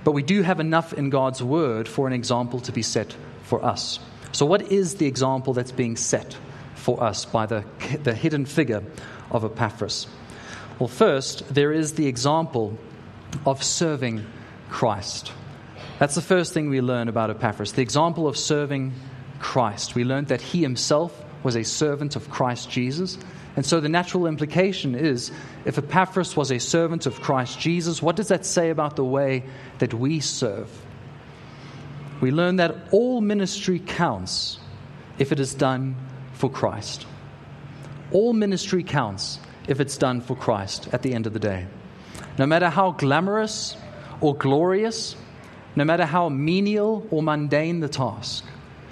But 0.05 0.13
we 0.13 0.23
do 0.23 0.43
have 0.43 0.59
enough 0.59 0.93
in 0.93 1.11
God's 1.11 1.43
word 1.43 1.87
for 1.87 2.07
an 2.07 2.13
example 2.13 2.61
to 2.61 2.73
be 2.73 2.83
set 2.83 3.15
for 3.45 3.65
us. 3.65 4.01
So, 4.33 4.47
what 4.47 4.73
is 4.73 4.97
the 4.97 5.07
example 5.07 5.53
that's 5.53 5.73
being 5.73 5.97
set 5.97 6.37
for 6.75 7.03
us 7.03 7.25
by 7.25 7.47
the, 7.47 7.65
the 8.03 8.15
hidden 8.15 8.47
figure 8.47 8.83
of 9.31 9.45
Epaphras? 9.45 10.07
Well, 10.79 10.89
first, 10.89 11.55
there 11.55 11.73
is 11.73 11.95
the 11.95 12.09
example 12.09 12.77
of 13.47 13.63
serving 13.63 14.25
Christ. 14.71 15.33
That's 15.99 16.15
the 16.15 16.23
first 16.23 16.53
thing 16.53 16.71
we 16.71 16.81
learn 16.81 17.09
about 17.09 17.31
Epaphras 17.31 17.73
the 17.73 17.83
example 17.83 18.27
of 18.27 18.37
serving 18.37 18.93
Christ. 19.43 19.95
We 19.95 20.05
learned 20.05 20.29
that 20.29 20.41
he 20.41 20.63
himself 20.63 21.23
was 21.43 21.57
a 21.57 21.65
servant 21.65 22.17
of 22.17 22.31
Christ 22.31 22.71
Jesus. 22.71 23.19
And 23.57 23.67
so 23.67 23.81
the 23.81 23.89
natural 23.89 24.27
implication 24.27 24.95
is 24.95 25.31
if 25.65 25.77
Epaphras 25.77 26.37
was 26.37 26.51
a 26.51 26.59
servant 26.59 27.05
of 27.05 27.21
Christ 27.21 27.61
Jesus, 27.61 28.01
what 28.01 28.17
does 28.17 28.29
that 28.29 28.47
say 28.47 28.71
about 28.71 28.97
the 28.97 29.05
way 29.05 29.45
that 29.79 29.93
we 29.93 30.21
serve? 30.21 30.71
We 32.21 32.31
learn 32.31 32.57
that 32.57 32.77
all 32.93 33.21
ministry 33.21 33.81
counts 33.81 34.59
if 35.19 35.33
it 35.33 35.41
is 35.41 35.55
done 35.55 35.97
for 36.35 36.49
Christ. 36.49 37.05
All 38.13 38.33
ministry 38.33 38.85
counts 38.85 39.41
if 39.67 39.81
it's 39.81 39.99
done 39.99 40.21
for 40.21 40.37
Christ 40.37 40.89
at 40.93 41.03
the 41.03 41.15
end 41.15 41.27
of 41.27 41.33
the 41.33 41.41
day. 41.41 41.67
No 42.39 42.47
matter 42.47 42.71
how 42.71 42.93
glamorous 42.93 43.77
or 44.21 44.37
glorious, 44.37 45.17
no 45.75 45.85
matter 45.85 46.07
how 46.07 46.29
menial 46.29 47.07
or 47.11 47.23
mundane 47.23 47.81
the 47.81 47.89
task, 47.89 48.45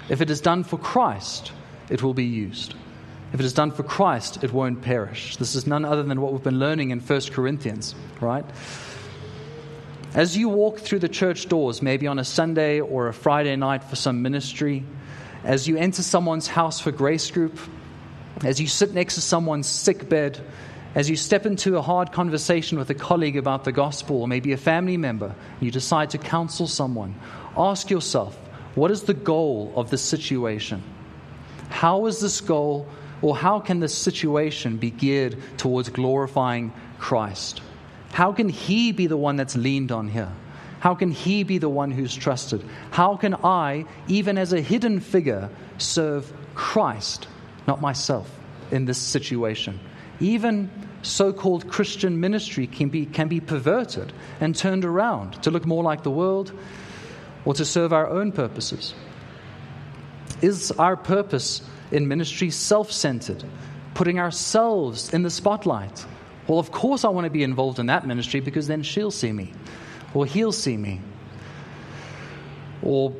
if 0.09 0.21
it 0.21 0.29
is 0.29 0.41
done 0.41 0.63
for 0.63 0.77
Christ, 0.77 1.51
it 1.89 2.01
will 2.03 2.13
be 2.13 2.25
used. 2.25 2.75
If 3.33 3.39
it 3.39 3.45
is 3.45 3.53
done 3.53 3.71
for 3.71 3.83
Christ, 3.83 4.43
it 4.43 4.51
won't 4.51 4.81
perish. 4.81 5.37
This 5.37 5.55
is 5.55 5.65
none 5.65 5.85
other 5.85 6.03
than 6.03 6.19
what 6.19 6.33
we've 6.33 6.43
been 6.43 6.59
learning 6.59 6.91
in 6.91 6.99
1 6.99 7.21
Corinthians, 7.31 7.95
right? 8.19 8.45
As 10.13 10.35
you 10.35 10.49
walk 10.49 10.79
through 10.79 10.99
the 10.99 11.07
church 11.07 11.47
doors, 11.47 11.81
maybe 11.81 12.07
on 12.07 12.19
a 12.19 12.25
Sunday 12.25 12.81
or 12.81 13.07
a 13.07 13.13
Friday 13.13 13.55
night 13.55 13.85
for 13.85 13.95
some 13.95 14.21
ministry, 14.21 14.83
as 15.45 15.67
you 15.67 15.77
enter 15.77 16.03
someone's 16.03 16.47
house 16.47 16.81
for 16.81 16.91
grace 16.91 17.31
group, 17.31 17.57
as 18.43 18.59
you 18.59 18.67
sit 18.67 18.93
next 18.93 19.15
to 19.15 19.21
someone's 19.21 19.67
sick 19.67 20.09
bed, 20.09 20.43
as 20.95 21.09
you 21.09 21.15
step 21.15 21.45
into 21.45 21.77
a 21.77 21.81
hard 21.81 22.11
conversation 22.11 22.77
with 22.77 22.89
a 22.89 22.93
colleague 22.93 23.37
about 23.37 23.63
the 23.63 23.71
gospel, 23.71 24.21
or 24.21 24.27
maybe 24.27 24.51
a 24.51 24.57
family 24.57 24.97
member, 24.97 25.33
you 25.61 25.71
decide 25.71 26.09
to 26.09 26.17
counsel 26.17 26.67
someone, 26.67 27.15
ask 27.55 27.89
yourself, 27.89 28.37
what 28.75 28.91
is 28.91 29.03
the 29.03 29.13
goal 29.13 29.73
of 29.75 29.89
this 29.89 30.01
situation? 30.01 30.81
How 31.69 32.05
is 32.05 32.19
this 32.19 32.41
goal, 32.41 32.87
or 33.21 33.35
how 33.35 33.59
can 33.59 33.79
this 33.79 33.93
situation 33.93 34.77
be 34.77 34.91
geared 34.91 35.37
towards 35.57 35.89
glorifying 35.89 36.73
Christ? 36.99 37.61
How 38.11 38.31
can 38.31 38.49
He 38.49 38.91
be 38.91 39.07
the 39.07 39.17
one 39.17 39.35
that's 39.35 39.55
leaned 39.55 39.91
on 39.91 40.07
here? 40.07 40.31
How 40.79 40.95
can 40.95 41.11
He 41.11 41.43
be 41.43 41.57
the 41.57 41.69
one 41.69 41.91
who's 41.91 42.15
trusted? 42.15 42.63
How 42.91 43.15
can 43.15 43.35
I, 43.35 43.85
even 44.07 44.37
as 44.37 44.53
a 44.53 44.61
hidden 44.61 44.99
figure, 44.99 45.49
serve 45.77 46.31
Christ, 46.55 47.27
not 47.67 47.81
myself, 47.81 48.29
in 48.71 48.85
this 48.85 48.97
situation? 48.97 49.79
Even 50.19 50.69
so 51.01 51.33
called 51.33 51.67
Christian 51.67 52.19
ministry 52.19 52.67
can 52.67 52.89
be, 52.89 53.05
can 53.05 53.27
be 53.27 53.39
perverted 53.39 54.13
and 54.39 54.55
turned 54.55 54.85
around 54.85 55.41
to 55.43 55.51
look 55.51 55.65
more 55.65 55.83
like 55.83 56.03
the 56.03 56.11
world 56.11 56.51
or 57.45 57.53
to 57.53 57.65
serve 57.65 57.93
our 57.93 58.07
own 58.07 58.31
purposes. 58.31 58.93
Is 60.41 60.71
our 60.71 60.95
purpose 60.95 61.61
in 61.91 62.07
ministry 62.07 62.49
self 62.49 62.91
centered, 62.91 63.43
putting 63.93 64.19
ourselves 64.19 65.13
in 65.13 65.23
the 65.23 65.29
spotlight? 65.29 66.05
Well, 66.47 66.59
of 66.59 66.71
course, 66.71 67.05
I 67.05 67.09
want 67.09 67.25
to 67.25 67.31
be 67.31 67.43
involved 67.43 67.79
in 67.79 67.85
that 67.87 68.05
ministry 68.05 68.39
because 68.39 68.67
then 68.67 68.83
she'll 68.83 69.11
see 69.11 69.31
me 69.31 69.53
or 70.13 70.25
he'll 70.25 70.51
see 70.51 70.77
me. 70.77 71.01
Or, 72.81 73.13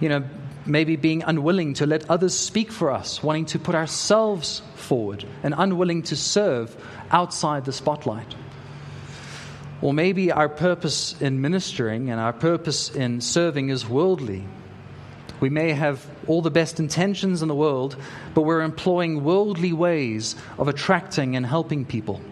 you 0.00 0.08
know, 0.08 0.24
maybe 0.64 0.96
being 0.96 1.22
unwilling 1.22 1.74
to 1.74 1.86
let 1.86 2.08
others 2.10 2.34
speak 2.34 2.72
for 2.72 2.90
us, 2.90 3.22
wanting 3.22 3.46
to 3.46 3.58
put 3.58 3.74
ourselves 3.74 4.62
forward, 4.74 5.24
and 5.42 5.54
unwilling 5.56 6.02
to 6.04 6.16
serve 6.16 6.76
outside 7.10 7.64
the 7.64 7.72
spotlight. 7.72 8.34
Or 9.82 9.92
maybe 9.92 10.32
our 10.32 10.48
purpose 10.48 11.20
in 11.20 11.40
ministering 11.40 12.10
and 12.10 12.20
our 12.20 12.32
purpose 12.32 12.90
in 12.90 13.20
serving 13.20 13.68
is 13.68 13.88
worldly. 13.88 14.44
We 15.38 15.50
may 15.50 15.72
have 15.72 16.04
all 16.26 16.40
the 16.40 16.50
best 16.50 16.80
intentions 16.80 17.42
in 17.42 17.48
the 17.48 17.54
world, 17.54 17.96
but 18.34 18.42
we're 18.42 18.62
employing 18.62 19.22
worldly 19.22 19.72
ways 19.72 20.34
of 20.58 20.68
attracting 20.68 21.36
and 21.36 21.44
helping 21.44 21.84
people 21.84 22.22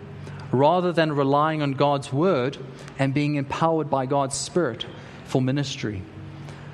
rather 0.53 0.93
than 0.93 1.13
relying 1.13 1.63
on 1.63 1.73
God's 1.73 2.13
word 2.13 2.57
and 2.99 3.13
being 3.13 3.35
empowered 3.35 3.91
by 3.91 4.07
God's 4.07 4.37
Spirit 4.37 4.87
for 5.25 5.43
ministry. 5.43 6.03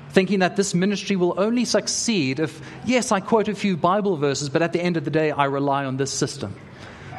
Thinking 0.09 0.39
that 0.39 0.55
this 0.55 0.73
ministry 0.73 1.15
will 1.15 1.33
only 1.37 1.65
succeed 1.65 2.39
if, 2.39 2.61
yes, 2.85 3.11
I 3.11 3.21
quote 3.21 3.47
a 3.47 3.55
few 3.55 3.77
Bible 3.77 4.17
verses, 4.17 4.49
but 4.49 4.61
at 4.61 4.73
the 4.73 4.81
end 4.81 4.97
of 4.97 5.05
the 5.05 5.11
day, 5.11 5.31
I 5.31 5.45
rely 5.45 5.85
on 5.85 5.97
this 5.97 6.11
system. 6.11 6.55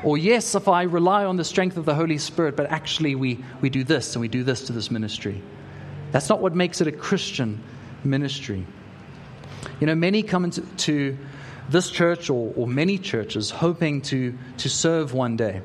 Or, 0.04 0.18
yes, 0.18 0.54
if 0.54 0.66
I 0.66 0.82
rely 0.82 1.24
on 1.24 1.36
the 1.36 1.44
strength 1.44 1.76
of 1.76 1.84
the 1.84 1.94
Holy 1.94 2.18
Spirit, 2.18 2.56
but 2.56 2.66
actually 2.66 3.14
we, 3.14 3.38
we 3.60 3.70
do 3.70 3.84
this 3.84 4.14
and 4.14 4.20
we 4.20 4.28
do 4.28 4.42
this 4.42 4.62
to 4.66 4.72
this 4.72 4.90
ministry. 4.90 5.40
That's 6.10 6.28
not 6.28 6.40
what 6.40 6.54
makes 6.54 6.80
it 6.80 6.88
a 6.88 6.92
Christian 6.92 7.62
ministry. 8.04 8.66
You 9.80 9.86
know, 9.86 9.94
many 9.94 10.22
come 10.22 10.44
into 10.44 10.62
to 10.62 11.16
this 11.68 11.90
church 11.90 12.30
or, 12.30 12.52
or 12.56 12.66
many 12.66 12.98
churches 12.98 13.50
hoping 13.50 14.02
to, 14.02 14.36
to 14.58 14.68
serve 14.68 15.14
one 15.14 15.36
day. 15.36 15.62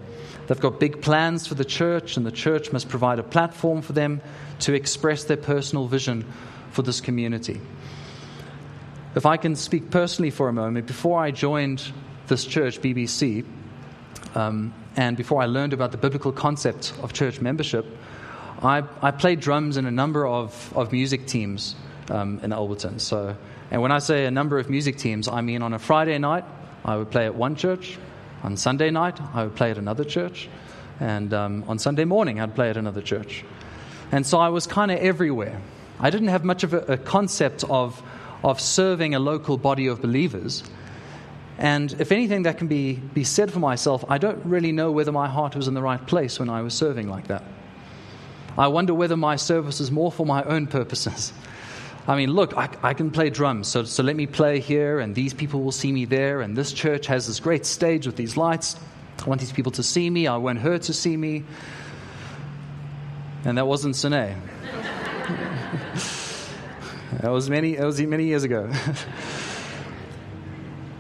They've 0.47 0.59
got 0.59 0.79
big 0.79 1.01
plans 1.01 1.47
for 1.47 1.55
the 1.55 1.65
church, 1.65 2.15
and 2.15 2.25
the 2.25 2.31
church 2.31 2.71
must 2.71 2.87
provide 2.87 3.19
a 3.19 3.23
platform 3.23 3.81
for 3.81 3.93
them 3.93 4.21
to 4.59 4.73
express 4.73 5.25
their 5.25 5.37
personal 5.37 5.87
vision 5.87 6.25
for 6.71 6.83
this 6.83 7.01
community. 7.01 7.59
If 9.15 9.25
I 9.25 9.37
can 9.37 9.55
speak 9.55 9.89
personally 9.89 10.29
for 10.29 10.47
a 10.47 10.53
moment, 10.53 10.87
before 10.87 11.19
I 11.19 11.31
joined 11.31 11.83
this 12.27 12.45
church, 12.45 12.79
BBC, 12.81 13.45
um, 14.35 14.73
and 14.95 15.15
before 15.15 15.41
I 15.41 15.45
learned 15.45 15.73
about 15.73 15.91
the 15.91 15.97
biblical 15.97 16.31
concept 16.31 16.93
of 17.01 17.13
church 17.13 17.41
membership, 17.41 17.85
I, 18.61 18.83
I 19.01 19.11
played 19.11 19.39
drums 19.39 19.77
in 19.77 19.85
a 19.85 19.91
number 19.91 20.25
of, 20.25 20.73
of 20.75 20.91
music 20.91 21.27
teams 21.27 21.75
um, 22.09 22.39
in 22.43 22.51
Alberton. 22.51 22.99
So, 22.99 23.35
and 23.69 23.81
when 23.81 23.91
I 23.91 23.99
say 23.99 24.25
a 24.25 24.31
number 24.31 24.57
of 24.57 24.69
music 24.69 24.97
teams, 24.97 25.27
I 25.27 25.41
mean 25.41 25.61
on 25.61 25.73
a 25.73 25.79
Friday 25.79 26.17
night, 26.17 26.45
I 26.83 26.95
would 26.95 27.11
play 27.11 27.25
at 27.25 27.35
one 27.35 27.55
church. 27.55 27.97
On 28.43 28.57
Sunday 28.57 28.89
night, 28.89 29.19
I 29.33 29.43
would 29.43 29.55
play 29.55 29.71
at 29.71 29.77
another 29.77 30.03
church. 30.03 30.49
And 30.99 31.33
um, 31.33 31.63
on 31.67 31.77
Sunday 31.77 32.05
morning, 32.05 32.39
I'd 32.39 32.55
play 32.55 32.69
at 32.69 32.77
another 32.77 33.01
church. 33.01 33.43
And 34.11 34.25
so 34.25 34.39
I 34.39 34.49
was 34.49 34.65
kind 34.65 34.89
of 34.89 34.99
everywhere. 34.99 35.61
I 35.99 36.09
didn't 36.09 36.29
have 36.29 36.43
much 36.43 36.63
of 36.63 36.73
a, 36.73 36.79
a 36.93 36.97
concept 36.97 37.63
of, 37.69 38.01
of 38.43 38.61
serving 38.61 39.13
a 39.15 39.19
local 39.19 39.57
body 39.57 39.87
of 39.87 40.01
believers. 40.01 40.63
And 41.57 41.91
if 41.99 42.11
anything 42.11 42.43
that 42.43 42.57
can 42.57 42.67
be, 42.67 42.93
be 42.93 43.23
said 43.23 43.51
for 43.51 43.59
myself, 43.59 44.05
I 44.09 44.19
don't 44.19 44.45
really 44.45 44.71
know 44.71 44.91
whether 44.91 45.11
my 45.11 45.27
heart 45.27 45.55
was 45.55 45.67
in 45.67 45.73
the 45.73 45.81
right 45.81 46.05
place 46.05 46.39
when 46.39 46.49
I 46.49 46.61
was 46.61 46.73
serving 46.73 47.09
like 47.09 47.27
that. 47.27 47.43
I 48.57 48.67
wonder 48.67 48.93
whether 48.93 49.17
my 49.17 49.35
service 49.35 49.79
is 49.79 49.91
more 49.91 50.11
for 50.11 50.25
my 50.25 50.43
own 50.43 50.67
purposes. 50.67 51.33
I 52.07 52.15
mean, 52.15 52.31
look, 52.31 52.55
I, 52.55 52.69
I, 52.81 52.93
can 52.93 53.11
play 53.11 53.29
drums, 53.29 53.67
so, 53.67 53.83
so 53.83 54.01
let 54.01 54.15
me 54.15 54.27
play 54.27 54.59
here, 54.59 54.99
and 54.99 55.13
these 55.13 55.33
people 55.33 55.61
will 55.61 55.73
see 55.73 55.91
me 55.91 56.05
there, 56.05 56.41
and 56.41 56.55
this 56.55 56.71
church 56.71 57.05
has 57.07 57.27
this 57.27 57.39
great 57.39 57.65
stage 57.65 58.05
with 58.05 58.15
these 58.15 58.37
lights. 58.37 58.77
I 59.19 59.25
want 59.25 59.41
these 59.41 59.51
people 59.51 59.71
to 59.73 59.83
see 59.83 60.09
me, 60.09 60.25
I 60.25 60.37
want 60.37 60.59
her 60.59 60.77
to 60.77 60.93
see 60.93 61.17
me. 61.17 61.43
And 63.43 63.57
that 63.57 63.67
wasn't 63.67 63.95
Sine. 63.95 64.13
that, 67.21 67.29
was 67.29 67.49
many, 67.49 67.75
that 67.75 67.85
was 67.85 68.01
many 68.01 68.25
years 68.25 68.43
ago. 68.43 68.71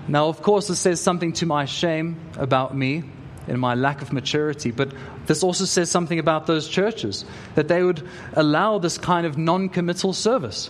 now, 0.07 0.27
of 0.27 0.41
course, 0.41 0.67
this 0.67 0.79
says 0.79 1.01
something 1.01 1.33
to 1.33 1.45
my 1.45 1.65
shame 1.65 2.19
about 2.37 2.75
me 2.75 3.03
in 3.47 3.59
my 3.59 3.75
lack 3.75 4.01
of 4.01 4.13
maturity. 4.13 4.71
But 4.71 4.93
this 5.25 5.43
also 5.43 5.65
says 5.65 5.91
something 5.91 6.19
about 6.19 6.47
those 6.47 6.67
churches 6.67 7.25
that 7.55 7.67
they 7.67 7.83
would 7.83 8.07
allow 8.33 8.77
this 8.77 8.97
kind 8.97 9.27
of 9.27 9.37
non 9.37 9.67
committal 9.69 10.13
service. 10.13 10.69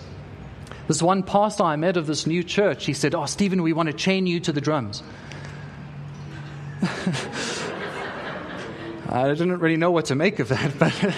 This 0.87 1.01
one 1.01 1.21
pastor 1.23 1.63
I 1.63 1.75
met 1.75 1.97
of 1.97 2.07
this 2.07 2.25
new 2.25 2.43
church, 2.43 2.85
he 2.85 2.93
said, 2.93 3.13
Oh, 3.13 3.25
Stephen, 3.25 3.61
we 3.61 3.73
want 3.73 3.87
to 3.87 3.93
chain 3.93 4.25
you 4.25 4.39
to 4.41 4.51
the 4.51 4.61
drums. 4.61 5.03
I 9.09 9.27
didn't 9.27 9.59
really 9.59 9.77
know 9.77 9.91
what 9.91 10.05
to 10.05 10.15
make 10.15 10.39
of 10.39 10.49
that, 10.49 10.79
but, 10.79 11.15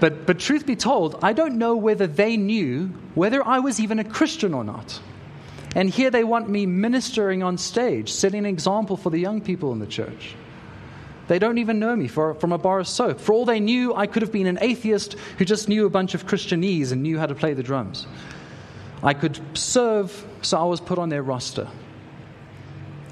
but, 0.00 0.26
but 0.26 0.38
truth 0.38 0.66
be 0.66 0.76
told, 0.76 1.18
I 1.22 1.32
don't 1.32 1.58
know 1.58 1.76
whether 1.76 2.06
they 2.06 2.36
knew 2.36 2.86
whether 3.14 3.46
I 3.46 3.60
was 3.60 3.80
even 3.80 3.98
a 3.98 4.04
Christian 4.04 4.54
or 4.54 4.64
not. 4.64 5.00
And 5.74 5.88
here 5.88 6.10
they 6.10 6.24
want 6.24 6.48
me 6.48 6.66
ministering 6.66 7.42
on 7.42 7.56
stage, 7.56 8.12
setting 8.12 8.40
an 8.40 8.46
example 8.46 8.96
for 8.96 9.10
the 9.10 9.18
young 9.18 9.40
people 9.40 9.72
in 9.72 9.78
the 9.78 9.86
church. 9.86 10.34
They 11.28 11.38
don't 11.38 11.58
even 11.58 11.78
know 11.78 11.94
me 11.94 12.08
for, 12.08 12.34
from 12.34 12.50
a 12.50 12.58
bar 12.58 12.80
of 12.80 12.88
soap. 12.88 13.20
For 13.20 13.32
all 13.32 13.44
they 13.44 13.60
knew, 13.60 13.94
I 13.94 14.08
could 14.08 14.22
have 14.22 14.32
been 14.32 14.48
an 14.48 14.58
atheist 14.60 15.14
who 15.38 15.44
just 15.44 15.68
knew 15.68 15.86
a 15.86 15.90
bunch 15.90 16.14
of 16.14 16.26
Christianese 16.26 16.90
and 16.90 17.04
knew 17.04 17.20
how 17.20 17.26
to 17.26 17.36
play 17.36 17.54
the 17.54 17.62
drums. 17.62 18.06
I 19.00 19.14
could 19.14 19.40
serve, 19.56 20.26
so 20.42 20.58
I 20.58 20.64
was 20.64 20.80
put 20.80 20.98
on 20.98 21.08
their 21.08 21.22
roster. 21.22 21.68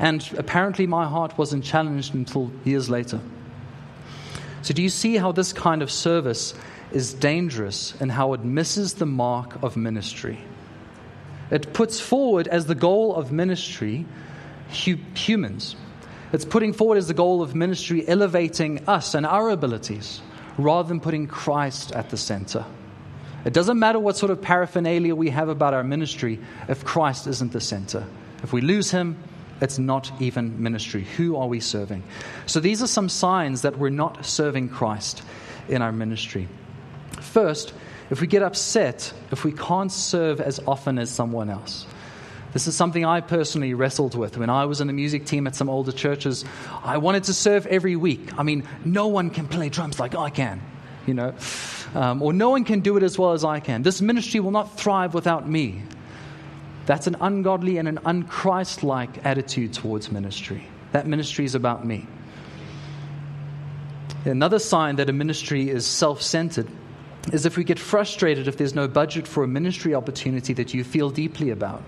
And 0.00 0.28
apparently, 0.36 0.88
my 0.88 1.06
heart 1.06 1.38
wasn't 1.38 1.62
challenged 1.62 2.14
until 2.14 2.50
years 2.64 2.90
later. 2.90 3.20
So, 4.62 4.74
do 4.74 4.82
you 4.82 4.88
see 4.88 5.16
how 5.16 5.30
this 5.30 5.52
kind 5.52 5.80
of 5.80 5.90
service 5.90 6.54
is 6.90 7.14
dangerous 7.14 7.94
and 8.00 8.10
how 8.10 8.32
it 8.32 8.44
misses 8.44 8.94
the 8.94 9.06
mark 9.06 9.62
of 9.62 9.76
ministry? 9.76 10.40
It 11.50 11.72
puts 11.72 12.00
forward 12.00 12.48
as 12.48 12.66
the 12.66 12.74
goal 12.74 13.14
of 13.14 13.32
ministry 13.32 14.06
hu- 14.84 14.98
humans. 15.14 15.76
It's 16.32 16.44
putting 16.44 16.72
forward 16.72 16.98
as 16.98 17.08
the 17.08 17.14
goal 17.14 17.42
of 17.42 17.54
ministry 17.54 18.06
elevating 18.06 18.86
us 18.86 19.14
and 19.14 19.24
our 19.24 19.50
abilities 19.50 20.20
rather 20.58 20.88
than 20.88 21.00
putting 21.00 21.26
Christ 21.26 21.92
at 21.92 22.10
the 22.10 22.16
center. 22.16 22.64
It 23.44 23.52
doesn't 23.52 23.78
matter 23.78 23.98
what 23.98 24.16
sort 24.16 24.30
of 24.30 24.42
paraphernalia 24.42 25.14
we 25.14 25.30
have 25.30 25.48
about 25.48 25.72
our 25.72 25.84
ministry 25.84 26.38
if 26.68 26.84
Christ 26.84 27.26
isn't 27.26 27.52
the 27.52 27.60
center. 27.60 28.04
If 28.42 28.52
we 28.52 28.60
lose 28.60 28.90
him, 28.90 29.16
it's 29.60 29.78
not 29.78 30.10
even 30.20 30.62
ministry. 30.62 31.04
Who 31.16 31.36
are 31.36 31.48
we 31.48 31.60
serving? 31.60 32.02
So 32.46 32.60
these 32.60 32.82
are 32.82 32.86
some 32.86 33.08
signs 33.08 33.62
that 33.62 33.78
we're 33.78 33.90
not 33.90 34.26
serving 34.26 34.68
Christ 34.68 35.22
in 35.68 35.82
our 35.82 35.92
ministry. 35.92 36.48
First, 37.20 37.72
if 38.10 38.20
we 38.20 38.26
get 38.26 38.42
upset 38.42 39.12
if 39.30 39.44
we 39.44 39.52
can't 39.52 39.92
serve 39.92 40.40
as 40.40 40.60
often 40.66 40.98
as 40.98 41.10
someone 41.10 41.50
else. 41.50 41.86
This 42.52 42.66
is 42.66 42.74
something 42.74 43.04
I 43.04 43.20
personally 43.20 43.74
wrestled 43.74 44.14
with 44.14 44.38
when 44.38 44.48
I 44.48 44.64
was 44.64 44.80
in 44.80 44.86
the 44.86 44.92
music 44.92 45.26
team 45.26 45.46
at 45.46 45.54
some 45.54 45.68
older 45.68 45.92
churches. 45.92 46.44
I 46.82 46.96
wanted 46.96 47.24
to 47.24 47.34
serve 47.34 47.66
every 47.66 47.94
week. 47.94 48.38
I 48.38 48.42
mean, 48.42 48.66
no 48.84 49.08
one 49.08 49.28
can 49.30 49.46
play 49.46 49.68
drums 49.68 50.00
like 50.00 50.14
I 50.14 50.30
can, 50.30 50.62
you 51.06 51.12
know, 51.12 51.34
um, 51.94 52.22
or 52.22 52.32
no 52.32 52.48
one 52.48 52.64
can 52.64 52.80
do 52.80 52.96
it 52.96 53.02
as 53.02 53.18
well 53.18 53.32
as 53.32 53.44
I 53.44 53.60
can. 53.60 53.82
This 53.82 54.00
ministry 54.00 54.40
will 54.40 54.50
not 54.50 54.78
thrive 54.78 55.12
without 55.12 55.48
me. 55.48 55.82
That's 56.86 57.06
an 57.06 57.16
ungodly 57.20 57.76
and 57.76 57.86
an 57.86 57.98
unchrist 57.98 58.82
like 58.82 59.26
attitude 59.26 59.74
towards 59.74 60.10
ministry. 60.10 60.66
That 60.92 61.06
ministry 61.06 61.44
is 61.44 61.54
about 61.54 61.84
me. 61.84 62.06
Another 64.24 64.58
sign 64.58 64.96
that 64.96 65.10
a 65.10 65.12
ministry 65.12 65.68
is 65.68 65.86
self 65.86 66.22
centered 66.22 66.66
is 67.32 67.46
if 67.46 67.56
we 67.56 67.64
get 67.64 67.78
frustrated 67.78 68.48
if 68.48 68.56
there's 68.56 68.74
no 68.74 68.88
budget 68.88 69.28
for 69.28 69.44
a 69.44 69.48
ministry 69.48 69.94
opportunity 69.94 70.52
that 70.54 70.74
you 70.74 70.84
feel 70.84 71.10
deeply 71.10 71.50
about. 71.50 71.82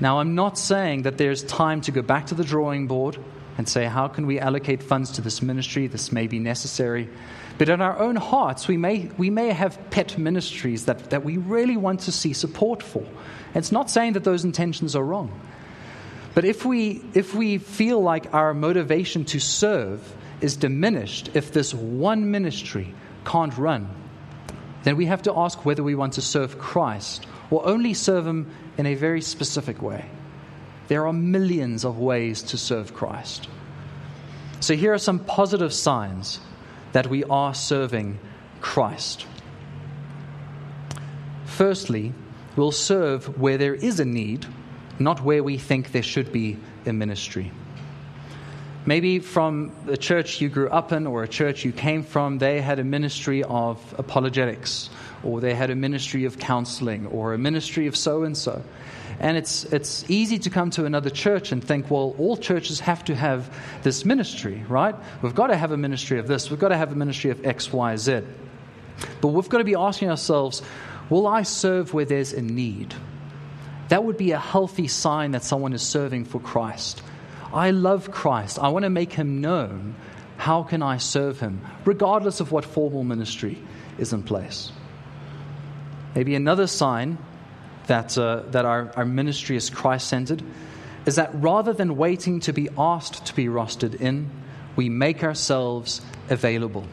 Now, 0.00 0.20
I'm 0.20 0.34
not 0.34 0.56
saying 0.56 1.02
that 1.02 1.18
there's 1.18 1.42
time 1.42 1.80
to 1.82 1.90
go 1.90 2.02
back 2.02 2.26
to 2.26 2.34
the 2.34 2.44
drawing 2.44 2.86
board 2.86 3.18
and 3.56 3.68
say, 3.68 3.84
how 3.84 4.06
can 4.06 4.26
we 4.26 4.38
allocate 4.38 4.82
funds 4.82 5.10
to 5.12 5.20
this 5.20 5.42
ministry? 5.42 5.88
This 5.88 6.12
may 6.12 6.28
be 6.28 6.38
necessary. 6.38 7.08
But 7.58 7.68
in 7.68 7.80
our 7.80 7.98
own 7.98 8.14
hearts, 8.14 8.68
we 8.68 8.76
may, 8.76 9.10
we 9.18 9.30
may 9.30 9.50
have 9.50 9.90
pet 9.90 10.16
ministries 10.16 10.84
that, 10.84 11.10
that 11.10 11.24
we 11.24 11.36
really 11.36 11.76
want 11.76 12.00
to 12.00 12.12
see 12.12 12.32
support 12.32 12.84
for. 12.84 13.04
It's 13.54 13.72
not 13.72 13.90
saying 13.90 14.12
that 14.12 14.22
those 14.22 14.44
intentions 14.44 14.94
are 14.94 15.02
wrong. 15.02 15.40
But 16.34 16.44
if 16.44 16.64
we, 16.64 17.02
if 17.14 17.34
we 17.34 17.58
feel 17.58 18.00
like 18.00 18.32
our 18.32 18.54
motivation 18.54 19.24
to 19.26 19.40
serve 19.40 20.00
is 20.40 20.56
diminished 20.56 21.30
if 21.34 21.52
this 21.52 21.74
one 21.74 22.30
ministry 22.30 22.94
can't 23.24 23.56
run, 23.58 23.90
then 24.84 24.96
we 24.96 25.06
have 25.06 25.22
to 25.22 25.36
ask 25.36 25.64
whether 25.64 25.82
we 25.82 25.94
want 25.94 26.14
to 26.14 26.22
serve 26.22 26.58
Christ 26.58 27.26
or 27.50 27.66
only 27.66 27.94
serve 27.94 28.26
Him 28.26 28.50
in 28.76 28.86
a 28.86 28.94
very 28.94 29.20
specific 29.20 29.82
way. 29.82 30.08
There 30.88 31.06
are 31.06 31.12
millions 31.12 31.84
of 31.84 31.98
ways 31.98 32.42
to 32.42 32.58
serve 32.58 32.94
Christ. 32.94 33.48
So 34.60 34.74
here 34.74 34.92
are 34.92 34.98
some 34.98 35.18
positive 35.18 35.72
signs 35.72 36.40
that 36.92 37.06
we 37.06 37.24
are 37.24 37.54
serving 37.54 38.18
Christ. 38.60 39.26
Firstly, 41.44 42.12
we'll 42.56 42.72
serve 42.72 43.38
where 43.38 43.58
there 43.58 43.74
is 43.74 44.00
a 44.00 44.04
need, 44.04 44.46
not 44.98 45.22
where 45.22 45.42
we 45.42 45.58
think 45.58 45.92
there 45.92 46.02
should 46.02 46.32
be 46.32 46.56
a 46.86 46.92
ministry. 46.92 47.52
Maybe 48.88 49.18
from 49.18 49.70
the 49.84 49.98
church 49.98 50.40
you 50.40 50.48
grew 50.48 50.70
up 50.70 50.92
in 50.92 51.06
or 51.06 51.22
a 51.22 51.28
church 51.28 51.62
you 51.62 51.72
came 51.72 52.02
from, 52.02 52.38
they 52.38 52.62
had 52.62 52.78
a 52.78 52.84
ministry 52.84 53.44
of 53.44 53.78
apologetics, 53.98 54.88
or 55.22 55.42
they 55.42 55.52
had 55.52 55.68
a 55.68 55.74
ministry 55.74 56.24
of 56.24 56.38
counseling, 56.38 57.06
or 57.08 57.34
a 57.34 57.38
ministry 57.38 57.86
of 57.86 57.94
so 57.94 58.22
and 58.22 58.34
so. 58.34 58.62
And 59.20 59.36
it's, 59.36 59.64
it's 59.64 60.08
easy 60.08 60.38
to 60.38 60.48
come 60.48 60.70
to 60.70 60.86
another 60.86 61.10
church 61.10 61.52
and 61.52 61.62
think, 61.62 61.90
well, 61.90 62.14
all 62.16 62.38
churches 62.38 62.80
have 62.80 63.04
to 63.04 63.14
have 63.14 63.54
this 63.82 64.06
ministry, 64.06 64.64
right? 64.70 64.94
We've 65.20 65.34
got 65.34 65.48
to 65.48 65.56
have 65.58 65.72
a 65.72 65.76
ministry 65.76 66.18
of 66.18 66.26
this, 66.26 66.48
we've 66.48 66.58
got 66.58 66.68
to 66.68 66.78
have 66.78 66.90
a 66.90 66.96
ministry 66.96 67.28
of 67.28 67.44
X, 67.44 67.70
Y, 67.70 67.94
Z. 67.96 68.22
But 69.20 69.28
we've 69.28 69.50
got 69.50 69.58
to 69.58 69.64
be 69.64 69.74
asking 69.74 70.08
ourselves, 70.08 70.62
Will 71.10 71.26
I 71.26 71.42
serve 71.42 71.92
where 71.92 72.06
there's 72.06 72.32
a 72.32 72.40
need? 72.40 72.94
That 73.90 74.02
would 74.02 74.16
be 74.16 74.30
a 74.30 74.38
healthy 74.38 74.88
sign 74.88 75.32
that 75.32 75.44
someone 75.44 75.74
is 75.74 75.82
serving 75.82 76.24
for 76.24 76.40
Christ. 76.40 77.02
I 77.52 77.70
love 77.70 78.10
Christ. 78.10 78.58
I 78.58 78.68
want 78.68 78.84
to 78.84 78.90
make 78.90 79.12
him 79.12 79.40
known. 79.40 79.94
How 80.36 80.62
can 80.62 80.82
I 80.82 80.98
serve 80.98 81.40
him, 81.40 81.62
regardless 81.84 82.40
of 82.40 82.52
what 82.52 82.64
formal 82.64 83.02
ministry 83.02 83.58
is 83.98 84.12
in 84.12 84.22
place? 84.22 84.70
Maybe 86.14 86.34
another 86.34 86.66
sign 86.66 87.18
that, 87.86 88.16
uh, 88.16 88.42
that 88.50 88.64
our, 88.64 88.92
our 88.96 89.04
ministry 89.04 89.56
is 89.56 89.70
Christ 89.70 90.06
centered 90.06 90.42
is 91.06 91.16
that 91.16 91.30
rather 91.34 91.72
than 91.72 91.96
waiting 91.96 92.40
to 92.40 92.52
be 92.52 92.68
asked 92.76 93.26
to 93.26 93.34
be 93.34 93.46
rostered 93.46 94.00
in, 94.00 94.30
we 94.76 94.88
make 94.88 95.24
ourselves 95.24 96.02
available. 96.28 96.84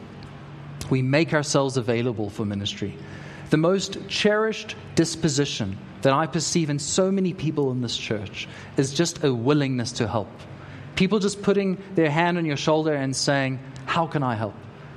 We 0.90 1.02
make 1.02 1.34
ourselves 1.34 1.76
available 1.76 2.30
for 2.30 2.44
ministry. 2.44 2.96
The 3.50 3.56
most 3.56 4.08
cherished 4.08 4.74
disposition 4.94 5.78
that 6.02 6.12
I 6.12 6.26
perceive 6.26 6.70
in 6.70 6.78
so 6.78 7.10
many 7.10 7.32
people 7.32 7.70
in 7.70 7.80
this 7.82 7.96
church 7.96 8.48
is 8.76 8.92
just 8.92 9.24
a 9.24 9.34
willingness 9.34 9.92
to 9.92 10.08
help. 10.08 10.28
People 10.94 11.18
just 11.18 11.42
putting 11.42 11.82
their 11.94 12.10
hand 12.10 12.38
on 12.38 12.46
your 12.46 12.56
shoulder 12.56 12.94
and 12.94 13.14
saying, 13.14 13.58
How 13.84 14.06
can 14.06 14.22
I 14.22 14.34
help? 14.34 14.54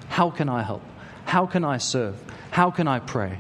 How 0.07 0.29
can 0.29 0.49
I 0.49 0.63
help? 0.63 0.83
How 1.25 1.45
can 1.45 1.63
I 1.63 1.77
serve? 1.77 2.15
How 2.51 2.71
can 2.71 2.87
I 2.87 2.99
pray? 2.99 3.37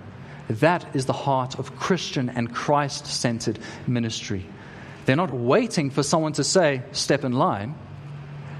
That 0.49 0.95
is 0.95 1.05
the 1.05 1.13
heart 1.13 1.57
of 1.59 1.75
Christian 1.77 2.29
and 2.29 2.53
Christ 2.53 3.05
centered 3.05 3.59
ministry. 3.87 4.45
They're 5.05 5.15
not 5.15 5.33
waiting 5.33 5.89
for 5.89 6.03
someone 6.03 6.33
to 6.33 6.43
say, 6.43 6.83
Step 6.91 7.23
in 7.23 7.33
line. 7.33 7.75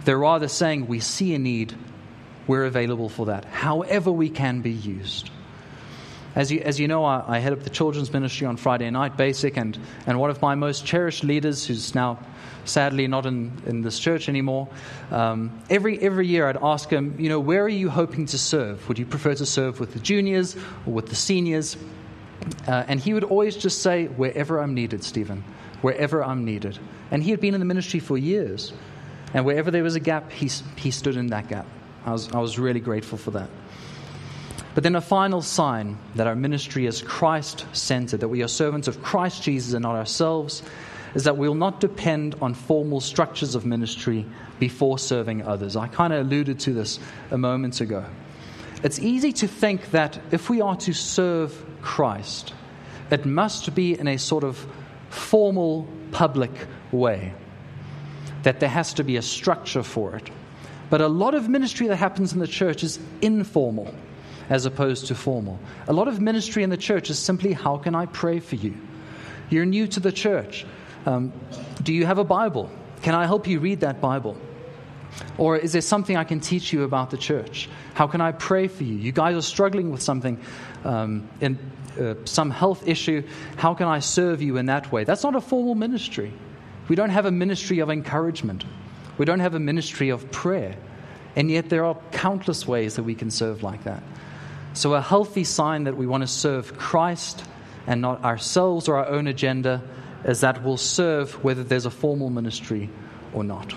They're 0.05 0.17
rather 0.17 0.47
saying, 0.47 0.87
We 0.87 0.99
see 0.99 1.33
a 1.35 1.39
need, 1.39 1.73
we're 2.47 2.65
available 2.65 3.09
for 3.09 3.27
that, 3.27 3.45
however 3.45 4.11
we 4.11 4.29
can 4.29 4.61
be 4.61 4.71
used. 4.71 5.29
As 6.35 6.51
you, 6.51 6.59
as 6.59 6.79
you 6.79 6.87
know, 6.87 7.03
I, 7.03 7.23
I 7.27 7.39
head 7.39 7.53
up 7.53 7.63
the 7.63 7.69
children's 7.69 8.13
ministry 8.13 8.45
on 8.45 8.57
Friday 8.57 8.89
night, 8.89 9.17
basic, 9.17 9.57
and, 9.57 9.77
and 10.05 10.19
one 10.19 10.29
of 10.29 10.41
my 10.41 10.55
most 10.55 10.85
cherished 10.85 11.23
leaders, 11.23 11.65
who's 11.65 11.95
now 11.95 12.19
sadly 12.65 13.07
not 13.07 13.25
in, 13.25 13.51
in 13.65 13.81
this 13.81 13.99
church 13.99 14.29
anymore, 14.29 14.67
um, 15.11 15.59
every, 15.69 15.99
every 15.99 16.27
year 16.27 16.47
I'd 16.47 16.57
ask 16.61 16.89
him, 16.89 17.15
you 17.19 17.29
know, 17.29 17.39
where 17.39 17.63
are 17.63 17.69
you 17.69 17.89
hoping 17.89 18.27
to 18.27 18.37
serve? 18.37 18.87
Would 18.87 18.99
you 18.99 19.05
prefer 19.05 19.33
to 19.33 19.45
serve 19.45 19.79
with 19.79 19.93
the 19.93 19.99
juniors 19.99 20.55
or 20.85 20.93
with 20.93 21.07
the 21.07 21.15
seniors? 21.15 21.77
Uh, 22.67 22.83
and 22.87 22.99
he 22.99 23.13
would 23.13 23.23
always 23.23 23.55
just 23.55 23.81
say, 23.81 24.05
Wherever 24.05 24.59
I'm 24.59 24.73
needed, 24.73 25.03
Stephen, 25.03 25.43
wherever 25.81 26.23
I'm 26.23 26.45
needed. 26.45 26.79
And 27.11 27.23
he 27.23 27.31
had 27.31 27.41
been 27.41 27.53
in 27.53 27.59
the 27.59 27.65
ministry 27.65 27.99
for 27.99 28.17
years. 28.17 28.71
And 29.33 29.45
wherever 29.45 29.71
there 29.71 29.83
was 29.83 29.95
a 29.95 29.99
gap, 29.99 30.31
he, 30.31 30.49
he 30.75 30.91
stood 30.91 31.15
in 31.15 31.27
that 31.27 31.49
gap. 31.49 31.65
I 32.05 32.11
was, 32.11 32.31
I 32.31 32.39
was 32.39 32.57
really 32.57 32.79
grateful 32.79 33.17
for 33.17 33.31
that. 33.31 33.49
But 34.79 34.83
then 34.83 34.95
a 34.95 35.01
final 35.01 35.41
sign 35.41 35.97
that 36.15 36.25
our 36.25 36.37
ministry 36.37 36.85
is 36.85 37.01
Christ 37.01 37.65
centered, 37.73 38.21
that 38.21 38.29
we 38.29 38.43
are 38.43 38.47
servants 38.47 38.87
of 38.87 39.03
Christ 39.03 39.43
Jesus 39.43 39.73
and 39.73 39.83
not 39.83 39.95
ourselves, 39.95 40.63
is 41.13 41.25
that 41.25 41.35
we 41.35 41.49
will 41.49 41.55
not 41.55 41.81
depend 41.81 42.35
on 42.41 42.53
formal 42.53 43.01
structures 43.01 43.55
of 43.55 43.65
ministry 43.65 44.25
before 44.57 44.97
serving 44.97 45.45
others. 45.45 45.75
I 45.75 45.89
kind 45.89 46.13
of 46.13 46.25
alluded 46.25 46.61
to 46.61 46.71
this 46.71 46.97
a 47.29 47.37
moment 47.37 47.81
ago. 47.81 48.05
It's 48.81 48.99
easy 48.99 49.33
to 49.33 49.49
think 49.49 49.91
that 49.91 50.17
if 50.31 50.49
we 50.49 50.61
are 50.61 50.77
to 50.77 50.93
serve 50.93 51.61
Christ, 51.81 52.53
it 53.11 53.25
must 53.25 53.75
be 53.75 53.99
in 53.99 54.07
a 54.07 54.17
sort 54.17 54.45
of 54.45 54.65
formal, 55.09 55.89
public 56.13 56.53
way, 56.93 57.33
that 58.43 58.61
there 58.61 58.69
has 58.69 58.93
to 58.93 59.03
be 59.03 59.17
a 59.17 59.21
structure 59.21 59.83
for 59.83 60.15
it. 60.15 60.29
But 60.89 61.01
a 61.01 61.09
lot 61.09 61.35
of 61.35 61.49
ministry 61.49 61.87
that 61.87 61.97
happens 61.97 62.31
in 62.31 62.39
the 62.39 62.47
church 62.47 62.81
is 62.81 62.97
informal 63.21 63.93
as 64.49 64.65
opposed 64.65 65.07
to 65.07 65.15
formal. 65.15 65.59
A 65.87 65.93
lot 65.93 66.07
of 66.07 66.19
ministry 66.19 66.63
in 66.63 66.69
the 66.69 66.77
church 66.77 67.09
is 67.09 67.19
simply, 67.19 67.53
How 67.53 67.77
can 67.77 67.95
I 67.95 68.07
pray 68.07 68.39
for 68.39 68.55
you? 68.55 68.75
You're 69.49 69.65
new 69.65 69.87
to 69.87 69.99
the 69.99 70.11
church. 70.11 70.65
Um, 71.05 71.33
do 71.81 71.93
you 71.93 72.05
have 72.05 72.17
a 72.17 72.23
Bible? 72.23 72.69
Can 73.01 73.15
I 73.15 73.25
help 73.25 73.47
you 73.47 73.59
read 73.59 73.81
that 73.81 74.01
Bible? 74.01 74.37
Or 75.37 75.57
is 75.57 75.73
there 75.73 75.81
something 75.81 76.15
I 76.17 76.23
can 76.23 76.39
teach 76.39 76.71
you 76.71 76.83
about 76.83 77.09
the 77.09 77.17
church? 77.17 77.69
How 77.93 78.07
can 78.07 78.21
I 78.21 78.31
pray 78.31 78.67
for 78.67 78.83
you? 78.83 78.95
You 78.95 79.11
guys 79.11 79.35
are 79.35 79.41
struggling 79.41 79.91
with 79.91 80.01
something, 80.01 80.39
um, 80.83 81.27
in, 81.41 81.57
uh, 81.99 82.15
some 82.25 82.51
health 82.51 82.87
issue. 82.87 83.23
How 83.57 83.73
can 83.73 83.87
I 83.87 83.99
serve 83.99 84.41
you 84.41 84.57
in 84.57 84.67
that 84.67 84.91
way? 84.91 85.03
That's 85.03 85.23
not 85.23 85.35
a 85.35 85.41
formal 85.41 85.75
ministry. 85.75 86.31
We 86.87 86.95
don't 86.95 87.09
have 87.09 87.25
a 87.25 87.31
ministry 87.31 87.79
of 87.79 87.89
encouragement, 87.89 88.65
we 89.17 89.25
don't 89.25 89.39
have 89.39 89.55
a 89.55 89.59
ministry 89.59 90.09
of 90.09 90.29
prayer. 90.31 90.75
And 91.35 91.51
yet, 91.51 91.69
there 91.69 91.85
are 91.85 91.95
countless 92.11 92.67
ways 92.67 92.95
that 92.95 93.03
we 93.03 93.13
can 93.13 93.29
serve 93.29 93.61
like 93.61 93.83
that. 93.83 94.01
So, 94.79 94.93
a 94.93 95.01
healthy 95.01 95.43
sign 95.43 95.83
that 95.83 95.97
we 95.97 96.07
want 96.07 96.23
to 96.23 96.27
serve 96.27 96.77
Christ 96.77 97.43
and 97.85 97.99
not 97.99 98.23
ourselves 98.23 98.87
or 98.87 98.95
our 98.95 99.09
own 99.09 99.27
agenda 99.27 99.83
is 100.23 100.39
that 100.39 100.63
we'll 100.63 100.77
serve 100.77 101.43
whether 101.43 101.65
there's 101.65 101.85
a 101.85 101.91
formal 101.91 102.29
ministry 102.29 102.89
or 103.33 103.43
not. 103.43 103.75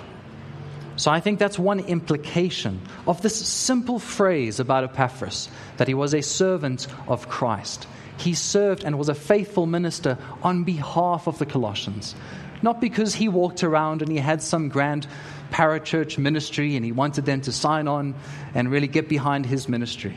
So, 0.94 1.10
I 1.10 1.18
think 1.18 1.40
that's 1.40 1.58
one 1.58 1.80
implication 1.80 2.80
of 3.04 3.20
this 3.20 3.34
simple 3.34 3.98
phrase 3.98 4.60
about 4.60 4.84
Epaphras 4.84 5.48
that 5.78 5.88
he 5.88 5.94
was 5.94 6.14
a 6.14 6.22
servant 6.22 6.86
of 7.08 7.28
Christ. 7.28 7.88
He 8.16 8.34
served 8.34 8.84
and 8.84 8.96
was 8.96 9.08
a 9.08 9.14
faithful 9.16 9.66
minister 9.66 10.18
on 10.44 10.62
behalf 10.62 11.26
of 11.26 11.36
the 11.40 11.46
Colossians. 11.46 12.14
Not 12.62 12.80
because 12.80 13.12
he 13.12 13.26
walked 13.26 13.64
around 13.64 14.02
and 14.02 14.12
he 14.12 14.18
had 14.18 14.40
some 14.40 14.68
grand 14.68 15.08
parachurch 15.50 16.16
ministry 16.16 16.76
and 16.76 16.84
he 16.84 16.92
wanted 16.92 17.24
them 17.24 17.40
to 17.40 17.50
sign 17.50 17.88
on 17.88 18.14
and 18.54 18.70
really 18.70 18.86
get 18.86 19.08
behind 19.08 19.46
his 19.46 19.68
ministry. 19.68 20.16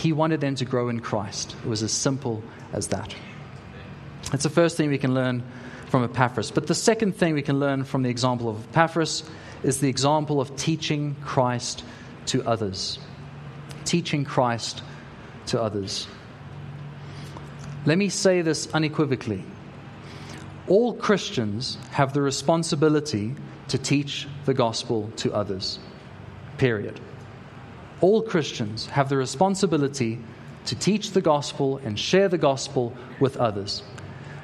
He 0.00 0.14
wanted 0.14 0.40
them 0.40 0.54
to 0.54 0.64
grow 0.64 0.88
in 0.88 1.00
Christ. 1.00 1.54
It 1.62 1.68
was 1.68 1.82
as 1.82 1.92
simple 1.92 2.42
as 2.72 2.86
that. 2.88 3.14
That's 4.30 4.44
the 4.44 4.48
first 4.48 4.78
thing 4.78 4.88
we 4.88 4.96
can 4.96 5.12
learn 5.12 5.42
from 5.88 6.04
Epaphras. 6.04 6.50
But 6.50 6.66
the 6.66 6.74
second 6.74 7.16
thing 7.16 7.34
we 7.34 7.42
can 7.42 7.60
learn 7.60 7.84
from 7.84 8.02
the 8.02 8.08
example 8.08 8.48
of 8.48 8.66
Epaphras 8.70 9.24
is 9.62 9.78
the 9.78 9.90
example 9.90 10.40
of 10.40 10.56
teaching 10.56 11.16
Christ 11.22 11.84
to 12.26 12.42
others. 12.46 12.98
Teaching 13.84 14.24
Christ 14.24 14.82
to 15.48 15.60
others. 15.60 16.06
Let 17.84 17.98
me 17.98 18.08
say 18.08 18.40
this 18.40 18.72
unequivocally. 18.72 19.44
All 20.66 20.94
Christians 20.94 21.76
have 21.90 22.14
the 22.14 22.22
responsibility 22.22 23.34
to 23.68 23.76
teach 23.76 24.26
the 24.46 24.54
gospel 24.54 25.10
to 25.16 25.34
others. 25.34 25.78
Period 26.56 26.98
all 28.00 28.22
Christians 28.22 28.86
have 28.86 29.08
the 29.08 29.16
responsibility 29.16 30.18
to 30.66 30.74
teach 30.74 31.12
the 31.12 31.20
gospel 31.20 31.78
and 31.78 31.98
share 31.98 32.28
the 32.28 32.38
gospel 32.38 32.94
with 33.18 33.36
others. 33.36 33.82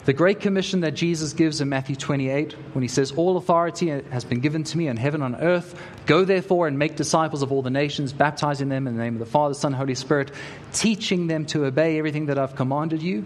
The 0.07 0.13
great 0.13 0.39
commission 0.39 0.81
that 0.81 0.95
Jesus 0.95 1.33
gives 1.33 1.61
in 1.61 1.69
Matthew 1.69 1.97
28, 1.97 2.53
when 2.75 2.83
he 2.83 2.89
says, 2.89 3.11
All 3.11 3.37
authority 3.37 3.89
has 3.89 4.25
been 4.25 4.39
given 4.39 4.63
to 4.63 4.79
me 4.79 4.87
in 4.87 4.97
heaven 4.97 5.21
and 5.21 5.35
on 5.35 5.43
earth. 5.43 5.81
Go 6.07 6.25
therefore 6.25 6.69
and 6.69 6.79
make 6.79 6.95
disciples 6.95 7.43
of 7.43 7.51
all 7.51 7.61
the 7.61 7.71
nations, 7.71 8.13
baptizing 8.13 8.69
them 8.69 8.87
in 8.87 8.97
the 8.97 9.03
name 9.03 9.15
of 9.15 9.19
the 9.19 9.27
Father, 9.27 9.55
Son, 9.55 9.73
Holy 9.73 9.97
Spirit, 9.97 10.31
teaching 10.73 11.27
them 11.27 11.45
to 11.47 11.65
obey 11.65 11.99
everything 11.99 12.27
that 12.27 12.39
I've 12.39 12.55
commanded 12.55 13.03
you. 13.03 13.25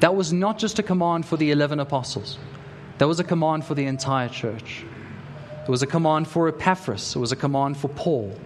That 0.00 0.14
was 0.14 0.30
not 0.30 0.58
just 0.58 0.78
a 0.78 0.82
command 0.82 1.24
for 1.24 1.38
the 1.38 1.50
11 1.50 1.80
apostles, 1.80 2.38
that 2.98 3.08
was 3.08 3.18
a 3.18 3.24
command 3.24 3.64
for 3.64 3.74
the 3.74 3.86
entire 3.86 4.28
church. 4.28 4.84
It 5.62 5.70
was 5.70 5.82
a 5.82 5.86
command 5.86 6.28
for 6.28 6.48
Epaphras, 6.48 7.16
it 7.16 7.18
was 7.18 7.32
a 7.32 7.36
command 7.36 7.78
for 7.78 7.88
Paul. 7.88 8.38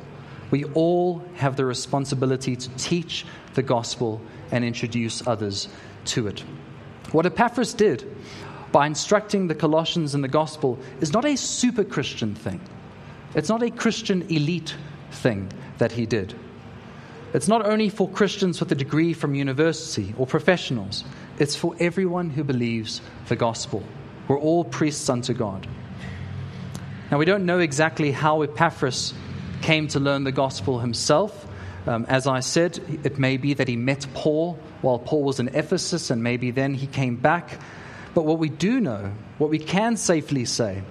We 0.51 0.65
all 0.65 1.23
have 1.35 1.57
the 1.57 1.65
responsibility 1.65 2.57
to 2.57 2.69
teach 2.71 3.27
the 3.55 3.63
gospel 3.63 4.21
and 4.51 4.65
introduce 4.65 5.27
others 5.27 5.69
to 6.07 6.27
it. 6.29 6.41
What 7.13 7.27
Epaphras 7.27 7.75
did 7.75 8.05
by 8.73 8.87
instructing 8.87 9.47
the 9.47 9.55
Colossians 9.55 10.15
in 10.15 10.21
the 10.21 10.29
gospel 10.29 10.79
is 11.01 11.13
not 11.13 11.25
a 11.25 11.37
super 11.37 11.85
Christian 11.85 12.35
thing. 12.35 12.61
It's 13.35 13.49
not 13.49 13.63
a 13.63 13.71
Christian 13.71 14.23
elite 14.23 14.75
thing 15.11 15.51
that 15.79 15.93
he 15.93 16.07
did. 16.07 16.35
It's 17.35 17.49
not 17.49 17.67
only 17.67 17.91
for 17.91 18.09
Christians 18.09 18.59
with 18.61 18.73
a 18.73 18.75
degree 18.75 19.13
from 19.13 19.35
university 19.35 20.15
or 20.17 20.27
professionals, 20.27 21.05
it's 21.39 21.55
for 21.55 21.77
everyone 21.79 22.31
who 22.31 22.43
believes 22.43 23.03
the 23.29 23.37
gospel. 23.37 23.83
We're 24.29 24.39
all 24.39 24.65
priests 24.65 25.09
unto 25.11 25.35
God. 25.35 25.67
Now, 27.11 27.19
we 27.19 27.25
don't 27.25 27.47
know 27.47 27.59
exactly 27.59 28.13
how 28.13 28.43
Epaphras 28.43 29.15
came 29.63 29.89
to 29.89 30.01
learn 30.01 30.25
the 30.25 30.33
gospel 30.33 30.79
himself. 30.79 31.47
Um, 31.87 32.05
as 32.09 32.27
I 32.27 32.41
said, 32.41 32.81
it 33.05 33.19
may 33.19 33.37
be 33.37 33.55
that 33.55 33.69
he 33.69 33.77
met 33.77 34.07
Paul 34.15 34.59
while 34.83 34.99
Paul 34.99 35.23
was 35.23 35.41
in 35.41 35.49
Ephesus, 35.49 36.11
and 36.11 36.23
maybe 36.23 36.51
then 36.51 36.75
he 36.75 36.87
came 36.87 37.17
back. 37.17 37.61
But 38.15 38.25
what 38.25 38.39
we 38.39 38.49
do 38.49 38.81
know, 38.81 39.13
what 39.39 39.51
we 39.51 39.59
can 39.59 39.97
safely 39.97 40.45
say, 40.45 40.83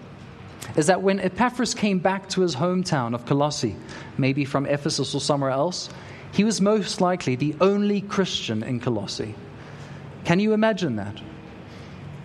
is 0.76 0.88
that 0.88 1.02
when 1.02 1.20
Epaphras 1.20 1.74
came 1.74 2.00
back 2.00 2.30
to 2.30 2.42
his 2.42 2.56
hometown 2.56 3.14
of 3.14 3.26
Colossae, 3.26 3.76
maybe 4.18 4.44
from 4.44 4.66
Ephesus 4.66 5.14
or 5.14 5.22
somewhere 5.22 5.52
else, 5.52 5.90
he 6.34 6.44
was 6.44 6.62
most 6.62 7.00
likely 7.00 7.36
the 7.36 7.56
only 7.62 8.02
Christian 8.02 8.64
in 8.64 8.80
Colossae. 8.80 9.36
Can 10.26 10.40
you 10.40 10.54
imagine 10.54 10.98
that? 10.98 11.22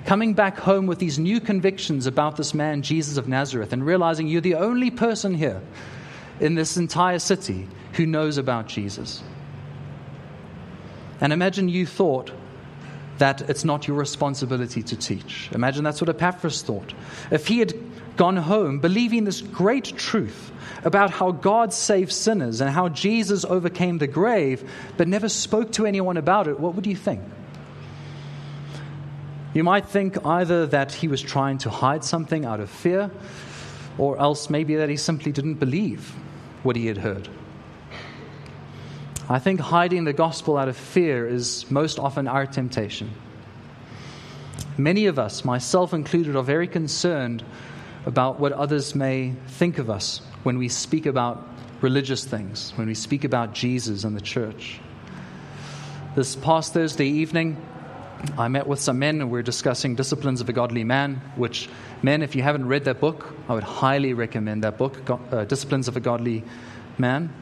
Coming 0.06 0.34
back 0.34 0.58
home 0.58 0.86
with 0.86 0.98
these 0.98 1.18
new 1.18 1.40
convictions 1.40 2.06
about 2.06 2.36
this 2.36 2.54
man, 2.54 2.82
Jesus 2.82 3.16
of 3.16 3.28
Nazareth, 3.28 3.72
and 3.72 3.86
realizing 3.86 4.26
you're 4.26 4.40
the 4.40 4.56
only 4.56 4.90
person 4.90 5.34
here 5.34 5.62
in 6.42 6.56
this 6.56 6.76
entire 6.76 7.20
city 7.20 7.68
who 7.92 8.04
knows 8.04 8.36
about 8.36 8.66
Jesus. 8.66 9.22
And 11.20 11.32
imagine 11.32 11.68
you 11.68 11.86
thought 11.86 12.32
that 13.18 13.48
it's 13.48 13.64
not 13.64 13.86
your 13.86 13.96
responsibility 13.96 14.82
to 14.82 14.96
teach. 14.96 15.48
Imagine 15.52 15.84
that's 15.84 16.00
what 16.00 16.10
Epaphras 16.10 16.62
thought. 16.62 16.92
If 17.30 17.46
he 17.46 17.60
had 17.60 17.72
gone 18.16 18.36
home 18.36 18.80
believing 18.80 19.22
this 19.22 19.40
great 19.40 19.84
truth 19.96 20.50
about 20.82 21.10
how 21.10 21.30
God 21.30 21.72
saves 21.72 22.16
sinners 22.16 22.60
and 22.60 22.68
how 22.68 22.88
Jesus 22.88 23.44
overcame 23.44 23.98
the 23.98 24.08
grave, 24.08 24.68
but 24.96 25.06
never 25.06 25.28
spoke 25.28 25.70
to 25.72 25.86
anyone 25.86 26.16
about 26.16 26.48
it, 26.48 26.58
what 26.58 26.74
would 26.74 26.88
you 26.88 26.96
think? 26.96 27.22
You 29.54 29.62
might 29.62 29.86
think 29.86 30.26
either 30.26 30.66
that 30.66 30.90
he 30.90 31.06
was 31.06 31.22
trying 31.22 31.58
to 31.58 31.70
hide 31.70 32.02
something 32.02 32.44
out 32.44 32.58
of 32.58 32.68
fear, 32.68 33.12
or 33.96 34.18
else 34.18 34.50
maybe 34.50 34.74
that 34.76 34.88
he 34.88 34.96
simply 34.96 35.30
didn't 35.30 35.54
believe 35.54 36.16
what 36.62 36.76
he 36.76 36.86
had 36.86 36.98
heard. 36.98 37.28
I 39.28 39.38
think 39.38 39.60
hiding 39.60 40.04
the 40.04 40.12
gospel 40.12 40.56
out 40.58 40.68
of 40.68 40.76
fear 40.76 41.26
is 41.26 41.70
most 41.70 41.98
often 41.98 42.28
our 42.28 42.46
temptation. 42.46 43.10
Many 44.76 45.06
of 45.06 45.18
us, 45.18 45.44
myself 45.44 45.94
included, 45.94 46.36
are 46.36 46.42
very 46.42 46.66
concerned 46.66 47.44
about 48.04 48.40
what 48.40 48.52
others 48.52 48.94
may 48.94 49.34
think 49.46 49.78
of 49.78 49.90
us 49.90 50.20
when 50.42 50.58
we 50.58 50.68
speak 50.68 51.06
about 51.06 51.46
religious 51.80 52.24
things, 52.24 52.72
when 52.76 52.86
we 52.86 52.94
speak 52.94 53.24
about 53.24 53.52
Jesus 53.52 54.04
and 54.04 54.16
the 54.16 54.20
church. 54.20 54.80
This 56.14 56.36
past 56.36 56.72
Thursday 56.72 57.06
evening, 57.06 57.56
I 58.38 58.48
met 58.48 58.66
with 58.66 58.80
some 58.80 58.98
men 58.98 59.20
and 59.20 59.30
we 59.30 59.40
are 59.40 59.42
discussing 59.42 59.96
Disciplines 59.96 60.40
of 60.40 60.48
a 60.48 60.52
Godly 60.52 60.84
Man, 60.84 61.20
which, 61.36 61.68
men, 62.02 62.22
if 62.22 62.36
you 62.36 62.42
haven't 62.42 62.66
read 62.66 62.84
that 62.84 63.00
book, 63.00 63.34
I 63.48 63.54
would 63.54 63.64
highly 63.64 64.14
recommend 64.14 64.62
that 64.64 64.78
book, 64.78 64.98
uh, 65.10 65.44
Disciplines 65.44 65.88
of 65.88 65.96
a 65.96 66.00
Godly 66.00 66.44
Man. 66.98 67.34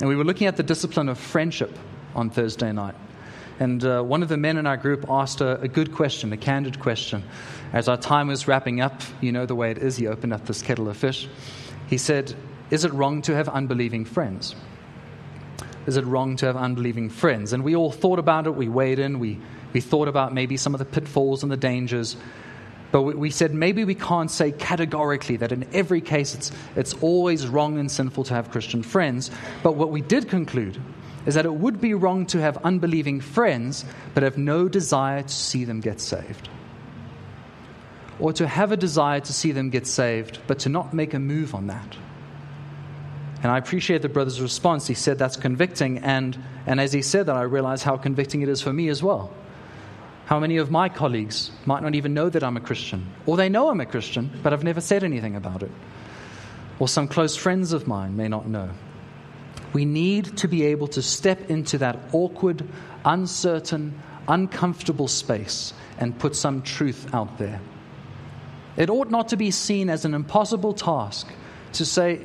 And 0.00 0.08
we 0.08 0.16
were 0.16 0.24
looking 0.24 0.48
at 0.48 0.56
the 0.56 0.64
discipline 0.64 1.08
of 1.08 1.18
friendship 1.18 1.78
on 2.16 2.30
Thursday 2.30 2.72
night. 2.72 2.96
And 3.60 3.84
uh, 3.84 4.02
one 4.02 4.24
of 4.24 4.28
the 4.28 4.36
men 4.36 4.56
in 4.56 4.66
our 4.66 4.76
group 4.76 5.06
asked 5.08 5.40
a, 5.40 5.60
a, 5.60 5.68
good 5.68 5.94
question, 5.94 6.32
a 6.32 6.36
candid 6.36 6.80
question. 6.80 7.22
As 7.72 7.88
our 7.88 7.96
time 7.96 8.26
was 8.26 8.48
wrapping 8.48 8.80
up, 8.80 9.02
you 9.20 9.30
know 9.30 9.46
the 9.46 9.54
way 9.54 9.70
it 9.70 9.78
is, 9.78 9.96
he 9.96 10.08
opened 10.08 10.32
up 10.32 10.46
this 10.46 10.62
kettle 10.62 10.88
of 10.88 10.96
fish. 10.96 11.28
He 11.88 11.96
said, 11.96 12.34
Is 12.70 12.84
it 12.84 12.92
wrong 12.92 13.22
to 13.22 13.34
have 13.36 13.48
unbelieving 13.48 14.04
friends? 14.04 14.56
Is 15.86 15.96
it 15.96 16.04
wrong 16.04 16.34
to 16.36 16.46
have 16.46 16.56
unbelieving 16.56 17.08
friends? 17.08 17.52
And 17.52 17.62
we 17.62 17.76
all 17.76 17.92
thought 17.92 18.18
about 18.18 18.46
it, 18.46 18.56
we 18.56 18.68
weighed 18.68 18.98
in, 18.98 19.20
we 19.20 19.38
We 19.74 19.80
thought 19.80 20.08
about 20.08 20.32
maybe 20.32 20.56
some 20.56 20.74
of 20.74 20.78
the 20.78 20.86
pitfalls 20.86 21.42
and 21.42 21.52
the 21.52 21.56
dangers. 21.58 22.16
But 22.92 23.02
we 23.02 23.30
said 23.30 23.52
maybe 23.52 23.84
we 23.84 23.96
can't 23.96 24.30
say 24.30 24.52
categorically 24.52 25.36
that 25.38 25.50
in 25.50 25.66
every 25.74 26.00
case 26.00 26.34
it's, 26.34 26.52
it's 26.76 26.94
always 26.94 27.48
wrong 27.48 27.78
and 27.78 27.90
sinful 27.90 28.22
to 28.24 28.34
have 28.34 28.52
Christian 28.52 28.84
friends. 28.84 29.32
But 29.64 29.74
what 29.74 29.90
we 29.90 30.00
did 30.00 30.28
conclude 30.28 30.80
is 31.26 31.34
that 31.34 31.44
it 31.44 31.52
would 31.52 31.80
be 31.80 31.92
wrong 31.92 32.24
to 32.26 32.40
have 32.40 32.56
unbelieving 32.58 33.20
friends 33.20 33.84
but 34.14 34.22
have 34.22 34.38
no 34.38 34.68
desire 34.68 35.22
to 35.22 35.28
see 35.28 35.64
them 35.64 35.80
get 35.80 36.00
saved. 36.00 36.48
Or 38.20 38.32
to 38.34 38.46
have 38.46 38.70
a 38.70 38.76
desire 38.76 39.18
to 39.18 39.32
see 39.32 39.50
them 39.50 39.70
get 39.70 39.88
saved 39.88 40.38
but 40.46 40.60
to 40.60 40.68
not 40.68 40.94
make 40.94 41.14
a 41.14 41.18
move 41.18 41.52
on 41.52 41.66
that. 41.66 41.96
And 43.42 43.50
I 43.50 43.58
appreciate 43.58 44.02
the 44.02 44.08
brother's 44.08 44.40
response. 44.40 44.86
He 44.86 44.94
said 44.94 45.18
that's 45.18 45.36
convicting. 45.36 45.98
And, 45.98 46.38
and 46.64 46.80
as 46.80 46.92
he 46.92 47.02
said 47.02 47.26
that, 47.26 47.34
I 47.34 47.42
realized 47.42 47.82
how 47.82 47.96
convicting 47.96 48.42
it 48.42 48.48
is 48.48 48.62
for 48.62 48.72
me 48.72 48.88
as 48.88 49.02
well. 49.02 49.32
How 50.26 50.40
many 50.40 50.56
of 50.56 50.70
my 50.70 50.88
colleagues 50.88 51.50
might 51.66 51.82
not 51.82 51.94
even 51.94 52.14
know 52.14 52.30
that 52.30 52.42
I'm 52.42 52.56
a 52.56 52.60
Christian? 52.60 53.06
Or 53.26 53.36
they 53.36 53.48
know 53.48 53.68
I'm 53.68 53.80
a 53.80 53.86
Christian, 53.86 54.30
but 54.42 54.52
I've 54.52 54.64
never 54.64 54.80
said 54.80 55.04
anything 55.04 55.36
about 55.36 55.62
it. 55.62 55.70
Or 56.78 56.88
some 56.88 57.08
close 57.08 57.36
friends 57.36 57.72
of 57.72 57.86
mine 57.86 58.16
may 58.16 58.28
not 58.28 58.48
know. 58.48 58.70
We 59.74 59.84
need 59.84 60.36
to 60.38 60.48
be 60.48 60.64
able 60.64 60.86
to 60.88 61.02
step 61.02 61.50
into 61.50 61.78
that 61.78 61.98
awkward, 62.12 62.66
uncertain, 63.04 64.00
uncomfortable 64.26 65.08
space 65.08 65.74
and 65.98 66.18
put 66.18 66.34
some 66.34 66.62
truth 66.62 67.12
out 67.12 67.38
there. 67.38 67.60
It 68.76 68.88
ought 68.90 69.10
not 69.10 69.28
to 69.28 69.36
be 69.36 69.50
seen 69.50 69.90
as 69.90 70.04
an 70.04 70.14
impossible 70.14 70.72
task 70.72 71.28
to 71.74 71.84
say, 71.84 72.24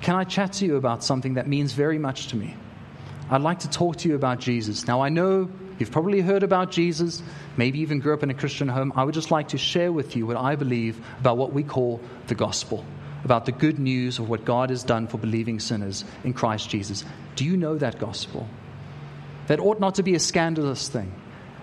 Can 0.00 0.16
I 0.16 0.24
chat 0.24 0.54
to 0.54 0.66
you 0.66 0.76
about 0.76 1.04
something 1.04 1.34
that 1.34 1.46
means 1.46 1.72
very 1.72 1.98
much 1.98 2.28
to 2.28 2.36
me? 2.36 2.56
I'd 3.30 3.42
like 3.42 3.60
to 3.60 3.70
talk 3.70 3.96
to 3.98 4.08
you 4.08 4.14
about 4.14 4.40
Jesus. 4.40 4.86
Now, 4.86 5.02
I 5.02 5.08
know 5.08 5.50
you've 5.80 5.90
probably 5.90 6.20
heard 6.20 6.42
about 6.42 6.70
Jesus, 6.70 7.22
maybe 7.56 7.80
even 7.80 8.00
grew 8.00 8.14
up 8.14 8.22
in 8.22 8.30
a 8.30 8.34
Christian 8.34 8.68
home. 8.68 8.92
I 8.96 9.04
would 9.04 9.14
just 9.14 9.30
like 9.30 9.48
to 9.48 9.58
share 9.58 9.92
with 9.92 10.16
you 10.16 10.26
what 10.26 10.36
I 10.36 10.56
believe 10.56 11.00
about 11.20 11.36
what 11.36 11.52
we 11.52 11.62
call 11.62 12.00
the 12.26 12.34
gospel 12.34 12.84
about 13.24 13.46
the 13.46 13.52
good 13.52 13.78
news 13.78 14.18
of 14.18 14.28
what 14.28 14.44
God 14.44 14.70
has 14.70 14.84
done 14.84 15.06
for 15.06 15.18
believing 15.18 15.60
sinners 15.60 16.04
in 16.24 16.32
Christ 16.32 16.70
Jesus. 16.70 17.04
Do 17.36 17.44
you 17.44 17.56
know 17.56 17.76
that 17.78 17.98
gospel? 17.98 18.48
That 19.48 19.60
ought 19.60 19.80
not 19.80 19.96
to 19.96 20.02
be 20.02 20.14
a 20.14 20.20
scandalous 20.20 20.88
thing. 20.88 21.12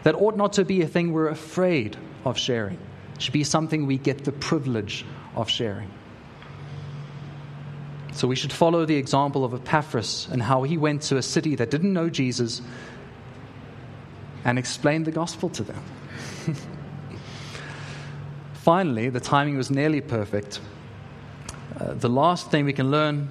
That 0.03 0.15
ought 0.15 0.37
not 0.37 0.53
to 0.53 0.65
be 0.65 0.81
a 0.81 0.87
thing 0.87 1.13
we're 1.13 1.29
afraid 1.29 1.97
of 2.23 2.37
sharing. 2.37 2.77
It 3.15 3.21
should 3.21 3.33
be 3.33 3.43
something 3.43 3.85
we 3.85 3.97
get 3.97 4.25
the 4.25 4.31
privilege 4.31 5.05
of 5.35 5.49
sharing. 5.49 5.91
So 8.13 8.27
we 8.27 8.35
should 8.35 8.53
follow 8.53 8.85
the 8.85 8.95
example 8.95 9.43
of 9.43 9.53
Epaphras 9.53 10.27
and 10.31 10.41
how 10.41 10.63
he 10.63 10.77
went 10.77 11.03
to 11.03 11.17
a 11.17 11.21
city 11.21 11.55
that 11.55 11.69
didn't 11.69 11.93
know 11.93 12.09
Jesus 12.09 12.61
and 14.45 14.57
explained 14.59 15.05
the 15.05 15.11
gospel 15.11 15.49
to 15.49 15.63
them. 15.63 15.83
Finally, 18.53 19.09
the 19.09 19.19
timing 19.19 19.57
was 19.57 19.69
nearly 19.69 20.01
perfect. 20.01 20.61
Uh, 21.79 21.93
the 21.95 22.09
last 22.09 22.51
thing 22.51 22.63
we 22.63 22.73
can 22.73 22.89
learn 22.89 23.29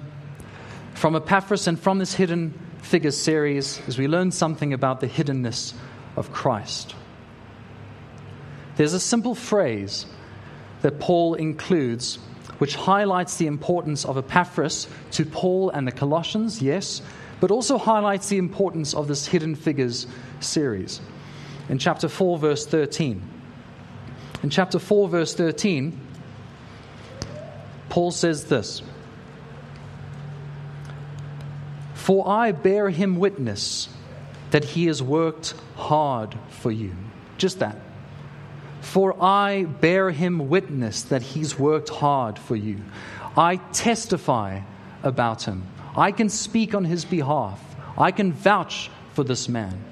from 0.93 1.15
Epaphras 1.15 1.67
and 1.67 1.79
from 1.79 1.97
this 1.97 2.13
Hidden 2.13 2.53
Figures 2.81 3.17
series 3.17 3.81
is 3.87 3.97
we 3.97 4.07
learn 4.07 4.31
something 4.31 4.73
about 4.73 4.99
the 4.99 5.07
hiddenness 5.07 5.73
of 6.15 6.31
Christ. 6.31 6.93
There's 8.75 8.93
a 8.93 8.99
simple 8.99 9.33
phrase 9.33 10.05
that 10.81 10.99
Paul 10.99 11.33
includes 11.33 12.19
which 12.59 12.75
highlights 12.75 13.37
the 13.37 13.47
importance 13.47 14.05
of 14.05 14.17
Epaphras 14.17 14.87
to 15.11 15.25
Paul 15.25 15.69
and 15.71 15.87
the 15.87 15.91
Colossians, 15.91 16.61
yes, 16.61 17.01
but 17.39 17.51
also 17.51 17.77
highlights 17.77 18.29
the 18.29 18.37
importance 18.37 18.93
of 18.93 19.07
this 19.07 19.27
Hidden 19.27 19.55
Figures 19.55 20.07
series. 20.39 21.01
In 21.69 21.77
chapter 21.77 22.07
4, 22.07 22.37
verse 22.37 22.65
13. 22.65 23.21
In 24.43 24.49
chapter 24.49 24.79
4, 24.79 25.09
verse 25.09 25.33
13, 25.33 25.99
Paul 27.89 28.11
says 28.11 28.45
this 28.45 28.81
For 31.93 32.27
I 32.27 32.51
bear 32.51 32.89
him 32.89 33.17
witness 33.17 33.89
that 34.51 34.63
he 34.63 34.85
has 34.85 35.01
worked 35.01 35.55
hard 35.75 36.37
for 36.49 36.71
you. 36.71 36.95
Just 37.37 37.59
that. 37.59 37.77
For 38.81 39.21
I 39.21 39.63
bear 39.63 40.11
him 40.11 40.47
witness 40.47 41.01
that 41.03 41.21
he's 41.21 41.57
worked 41.57 41.89
hard 41.89 42.37
for 42.37 42.55
you. 42.55 42.77
I 43.35 43.57
testify 43.73 44.61
about 45.03 45.43
him. 45.43 45.63
I 45.97 46.11
can 46.11 46.29
speak 46.29 46.75
on 46.75 46.83
his 46.85 47.05
behalf. 47.05 47.61
I 47.97 48.11
can 48.11 48.33
vouch 48.33 48.89
for 49.13 49.23
this 49.23 49.47
man. 49.47 49.83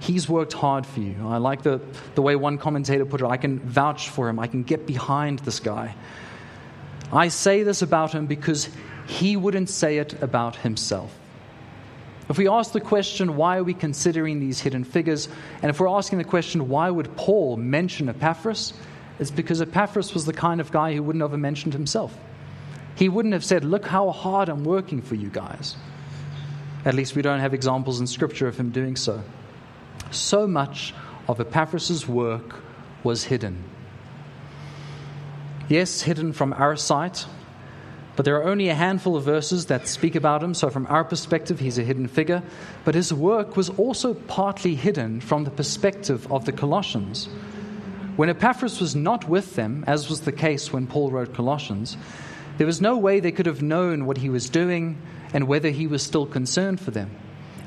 He's 0.00 0.28
worked 0.28 0.52
hard 0.52 0.86
for 0.86 1.00
you. 1.00 1.16
I 1.26 1.38
like 1.38 1.62
the, 1.62 1.80
the 2.14 2.22
way 2.22 2.36
one 2.36 2.58
commentator 2.58 3.04
put 3.04 3.20
it 3.20 3.26
I 3.26 3.36
can 3.36 3.58
vouch 3.60 4.08
for 4.08 4.28
him. 4.28 4.38
I 4.38 4.46
can 4.46 4.62
get 4.62 4.86
behind 4.86 5.40
this 5.40 5.60
guy. 5.60 5.94
I 7.12 7.28
say 7.28 7.62
this 7.62 7.82
about 7.82 8.12
him 8.12 8.26
because 8.26 8.68
he 9.06 9.36
wouldn't 9.36 9.68
say 9.68 9.98
it 9.98 10.22
about 10.22 10.56
himself. 10.56 11.14
If 12.28 12.38
we 12.38 12.48
ask 12.48 12.72
the 12.72 12.80
question, 12.80 13.36
why 13.36 13.58
are 13.58 13.64
we 13.64 13.74
considering 13.74 14.38
these 14.38 14.60
hidden 14.60 14.84
figures? 14.84 15.28
And 15.62 15.70
if 15.70 15.80
we're 15.80 15.88
asking 15.88 16.18
the 16.18 16.24
question, 16.24 16.68
why 16.68 16.88
would 16.88 17.16
Paul 17.16 17.56
mention 17.56 18.08
Epaphras? 18.08 18.72
It's 19.18 19.32
because 19.32 19.60
Epaphras 19.60 20.14
was 20.14 20.26
the 20.26 20.32
kind 20.32 20.60
of 20.60 20.70
guy 20.70 20.94
who 20.94 21.02
wouldn't 21.02 21.28
have 21.28 21.38
mentioned 21.38 21.72
himself. 21.72 22.16
He 23.00 23.08
wouldn't 23.08 23.32
have 23.32 23.46
said, 23.46 23.64
Look 23.64 23.86
how 23.86 24.10
hard 24.10 24.50
I'm 24.50 24.62
working 24.62 25.00
for 25.00 25.14
you 25.14 25.30
guys. 25.30 25.74
At 26.84 26.94
least 26.94 27.16
we 27.16 27.22
don't 27.22 27.40
have 27.40 27.54
examples 27.54 27.98
in 27.98 28.06
Scripture 28.06 28.46
of 28.46 28.58
him 28.58 28.68
doing 28.68 28.94
so. 28.94 29.22
So 30.10 30.46
much 30.46 30.92
of 31.26 31.40
Epaphras' 31.40 32.06
work 32.06 32.56
was 33.02 33.24
hidden. 33.24 33.64
Yes, 35.70 36.02
hidden 36.02 36.34
from 36.34 36.52
our 36.52 36.76
sight, 36.76 37.24
but 38.16 38.26
there 38.26 38.36
are 38.36 38.44
only 38.44 38.68
a 38.68 38.74
handful 38.74 39.16
of 39.16 39.24
verses 39.24 39.66
that 39.66 39.88
speak 39.88 40.14
about 40.14 40.42
him, 40.42 40.52
so 40.52 40.68
from 40.68 40.86
our 40.88 41.04
perspective, 41.04 41.58
he's 41.58 41.78
a 41.78 41.82
hidden 41.82 42.06
figure. 42.06 42.42
But 42.84 42.94
his 42.94 43.14
work 43.14 43.56
was 43.56 43.70
also 43.70 44.12
partly 44.12 44.74
hidden 44.74 45.22
from 45.22 45.44
the 45.44 45.50
perspective 45.50 46.30
of 46.30 46.44
the 46.44 46.52
Colossians. 46.52 47.30
When 48.16 48.28
Epaphras 48.28 48.78
was 48.78 48.94
not 48.94 49.26
with 49.26 49.56
them, 49.56 49.84
as 49.86 50.10
was 50.10 50.20
the 50.20 50.32
case 50.32 50.70
when 50.70 50.86
Paul 50.86 51.10
wrote 51.10 51.32
Colossians, 51.32 51.96
there 52.60 52.66
was 52.66 52.82
no 52.82 52.98
way 52.98 53.20
they 53.20 53.32
could 53.32 53.46
have 53.46 53.62
known 53.62 54.04
what 54.04 54.18
he 54.18 54.28
was 54.28 54.50
doing 54.50 55.00
and 55.32 55.48
whether 55.48 55.70
he 55.70 55.86
was 55.86 56.02
still 56.02 56.26
concerned 56.26 56.78
for 56.78 56.90
them. 56.90 57.10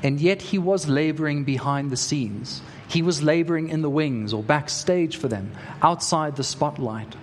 And 0.04 0.20
yet 0.20 0.40
he 0.40 0.56
was 0.56 0.86
laboring 0.88 1.42
behind 1.42 1.90
the 1.90 1.96
scenes. 1.96 2.62
He 2.86 3.02
was 3.02 3.20
laboring 3.20 3.70
in 3.70 3.82
the 3.82 3.90
wings 3.90 4.32
or 4.32 4.40
backstage 4.40 5.16
for 5.16 5.26
them, 5.26 5.50
outside 5.82 6.36
the 6.36 6.44
spotlight. 6.44 7.16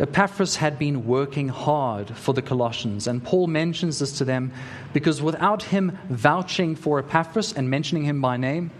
Epaphras 0.00 0.56
had 0.56 0.80
been 0.80 1.06
working 1.06 1.46
hard 1.46 2.10
for 2.16 2.34
the 2.34 2.42
Colossians, 2.42 3.06
and 3.06 3.22
Paul 3.22 3.46
mentions 3.46 4.00
this 4.00 4.18
to 4.18 4.24
them 4.24 4.50
because 4.92 5.22
without 5.22 5.62
him 5.62 5.96
vouching 6.08 6.74
for 6.74 6.98
Epaphras 6.98 7.52
and 7.52 7.70
mentioning 7.70 8.02
him 8.02 8.20
by 8.20 8.36
name, 8.36 8.72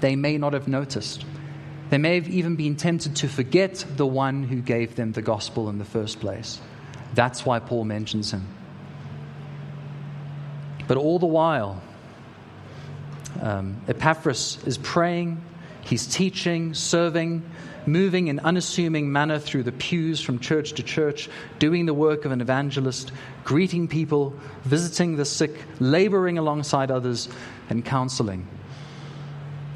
they 0.00 0.16
may 0.16 0.38
not 0.38 0.54
have 0.54 0.66
noticed. 0.66 1.26
They 1.90 1.98
may 1.98 2.14
have 2.14 2.30
even 2.30 2.56
been 2.56 2.74
tempted 2.74 3.16
to 3.16 3.28
forget 3.28 3.84
the 3.98 4.06
one 4.06 4.44
who 4.44 4.62
gave 4.62 4.96
them 4.96 5.12
the 5.12 5.20
gospel 5.20 5.68
in 5.68 5.76
the 5.76 5.84
first 5.84 6.20
place. 6.20 6.58
That's 7.16 7.46
why 7.46 7.58
Paul 7.58 7.84
mentions 7.84 8.30
him. 8.30 8.46
But 10.86 10.98
all 10.98 11.18
the 11.18 11.26
while, 11.26 11.82
um, 13.40 13.80
Epaphras 13.88 14.58
is 14.66 14.78
praying, 14.78 15.42
he's 15.80 16.06
teaching, 16.06 16.74
serving, 16.74 17.42
moving 17.86 18.28
in 18.28 18.38
unassuming 18.40 19.10
manner 19.10 19.38
through 19.38 19.62
the 19.62 19.72
pews 19.72 20.20
from 20.20 20.38
church 20.38 20.74
to 20.74 20.82
church, 20.82 21.30
doing 21.58 21.86
the 21.86 21.94
work 21.94 22.26
of 22.26 22.32
an 22.32 22.42
evangelist, 22.42 23.12
greeting 23.44 23.88
people, 23.88 24.34
visiting 24.64 25.16
the 25.16 25.24
sick, 25.24 25.56
laboring 25.80 26.36
alongside 26.36 26.90
others, 26.90 27.30
and 27.70 27.82
counseling. 27.82 28.46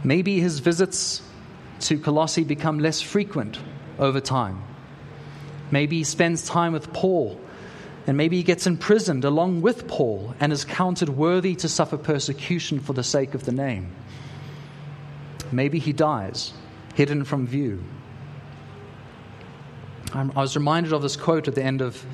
Maybe 0.04 0.40
his 0.40 0.58
visits 0.58 1.22
to 1.80 1.98
Colossae 1.98 2.44
become 2.44 2.80
less 2.80 3.00
frequent 3.00 3.58
over 3.98 4.20
time. 4.20 4.62
Maybe 5.70 5.98
he 5.98 6.04
spends 6.04 6.44
time 6.44 6.72
with 6.72 6.92
Paul, 6.92 7.40
and 8.06 8.16
maybe 8.16 8.36
he 8.36 8.42
gets 8.42 8.66
imprisoned 8.66 9.24
along 9.24 9.62
with 9.62 9.86
Paul 9.86 10.34
and 10.40 10.52
is 10.52 10.64
counted 10.64 11.08
worthy 11.08 11.54
to 11.56 11.68
suffer 11.68 11.96
persecution 11.96 12.80
for 12.80 12.92
the 12.92 13.04
sake 13.04 13.34
of 13.34 13.44
the 13.44 13.52
name. 13.52 13.92
Maybe 15.52 15.78
he 15.78 15.92
dies, 15.92 16.52
hidden 16.94 17.24
from 17.24 17.46
view. 17.46 17.82
I 20.12 20.24
was 20.24 20.56
reminded 20.56 20.92
of 20.92 21.02
this 21.02 21.16
quote 21.16 21.46
at 21.46 21.54
the 21.54 21.62
end 21.62 21.82
of, 21.82 22.04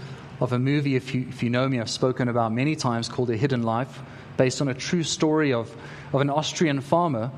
of 0.40 0.52
a 0.52 0.58
movie, 0.58 0.96
if 0.96 1.14
you, 1.14 1.26
if 1.28 1.42
you 1.42 1.48
know 1.48 1.66
me, 1.66 1.80
I've 1.80 1.88
spoken 1.88 2.28
about 2.28 2.52
many 2.52 2.76
times, 2.76 3.08
called 3.08 3.30
A 3.30 3.36
Hidden 3.36 3.62
Life, 3.62 4.02
based 4.36 4.60
on 4.60 4.68
a 4.68 4.74
true 4.74 5.02
story 5.02 5.54
of, 5.54 5.74
of 6.12 6.20
an 6.20 6.28
Austrian 6.28 6.82
farmer 6.82 7.30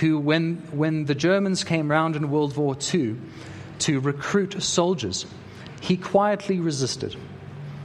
who, 0.00 0.18
when, 0.18 0.56
when 0.72 1.04
the 1.04 1.14
Germans 1.14 1.62
came 1.62 1.90
round 1.90 2.16
in 2.16 2.30
World 2.30 2.56
War 2.56 2.74
II 2.94 3.16
to 3.80 4.00
recruit 4.00 4.62
soldiers, 4.62 5.26
he 5.80 5.96
quietly 5.96 6.60
resisted. 6.60 7.16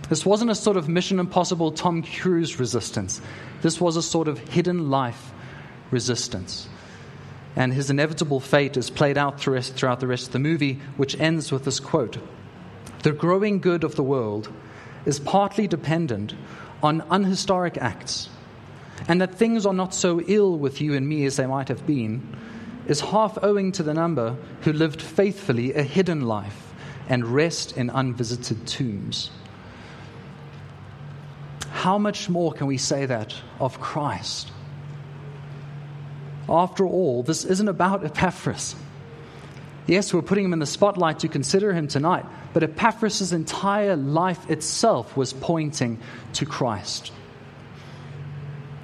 This 0.10 0.26
wasn't 0.26 0.52
a 0.52 0.56
sort 0.56 0.78
of 0.78 0.90
Mission 0.90 1.20
Impossible 1.20 1.72
Tom 1.72 2.04
Cruise 2.04 2.60
resistance. 2.60 3.22
This 3.62 3.80
was 3.80 3.96
a 3.96 4.02
sort 4.02 4.28
of 4.28 4.38
hidden 4.38 4.90
life 4.90 5.32
resistance. 5.92 6.68
And 7.56 7.74
his 7.74 7.90
inevitable 7.90 8.40
fate 8.40 8.78
is 8.78 8.90
played 8.90 9.18
out 9.18 9.40
throughout 9.40 10.00
the 10.00 10.08
rest 10.08 10.28
of 10.28 10.34
the 10.34 10.40
movie, 10.40 10.80
which 10.98 11.20
ends 11.20 11.52
with 11.52 11.66
this 11.66 11.80
quote 11.80 12.18
The 13.04 13.12
growing 13.12 13.60
good 13.60 13.84
of 13.84 13.96
the 13.96 14.04
world 14.04 14.52
is 15.06 15.20
partly 15.20 15.68
dependent 15.68 16.34
on 16.82 17.04
unhistoric 17.10 17.78
acts, 17.78 18.30
and 19.08 19.22
that 19.22 19.36
things 19.36 19.66
are 19.66 19.74
not 19.74 19.94
so 19.94 20.22
ill 20.22 20.58
with 20.58 20.82
you 20.82 20.94
and 20.94 21.08
me 21.08 21.26
as 21.26 21.38
they 21.38 21.46
might 21.46 21.70
have 21.70 21.86
been 21.86 22.36
is 22.88 23.00
half 23.00 23.38
owing 23.42 23.72
to 23.72 23.84
the 23.84 23.94
number 23.94 24.36
who 24.62 24.74
lived 24.74 25.02
faithfully 25.02 25.74
a 25.74 25.84
hidden 25.84 26.22
life 26.22 26.73
and 27.10 27.26
rest 27.26 27.78
in 27.78 27.90
unvisited 27.90 28.66
tombs. 28.66 29.30
How 31.70 31.98
much 31.98 32.30
more 32.30 32.54
can 32.54 32.68
we 32.68 32.78
say 32.78 33.06
that 33.06 33.36
of 33.60 33.80
Christ? 33.80 34.52
After 36.48 36.86
all, 36.86 37.24
this 37.24 37.46
isn't 37.46 37.68
about 37.68 38.06
Epaphras. 38.06 38.76
Yes, 39.88 40.14
we're 40.14 40.22
putting 40.22 40.46
him 40.46 40.54
in 40.54 40.60
the 40.60 40.66
spotlight 40.66 41.20
to 41.20 41.28
consider 41.28 41.74
him 41.74 41.88
tonight, 41.88 42.26
but 42.54 42.64
Epaphras' 42.64 43.34
entire 43.34 43.96
life 43.96 44.50
itself 44.50 45.18
was 45.18 45.34
pointing 45.34 46.00
to 46.34 46.46
Christ. 46.46 47.12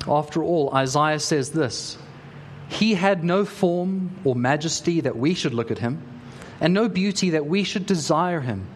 After 0.08 0.43
all, 0.43 0.73
Isaiah 0.73 1.19
says 1.19 1.51
this 1.51 1.97
He 2.67 2.95
had 2.95 3.23
no 3.23 3.45
form 3.45 4.12
or 4.23 4.36
majesty 4.36 5.01
that 5.01 5.15
we 5.15 5.34
should 5.34 5.53
look 5.53 5.71
at 5.71 5.79
him, 5.79 6.01
and 6.62 6.74
no 6.74 6.89
beauty 6.89 7.32
that 7.32 7.45
we 7.45 7.63
should 7.63 7.86
desire 7.86 8.41
him. 8.41 8.67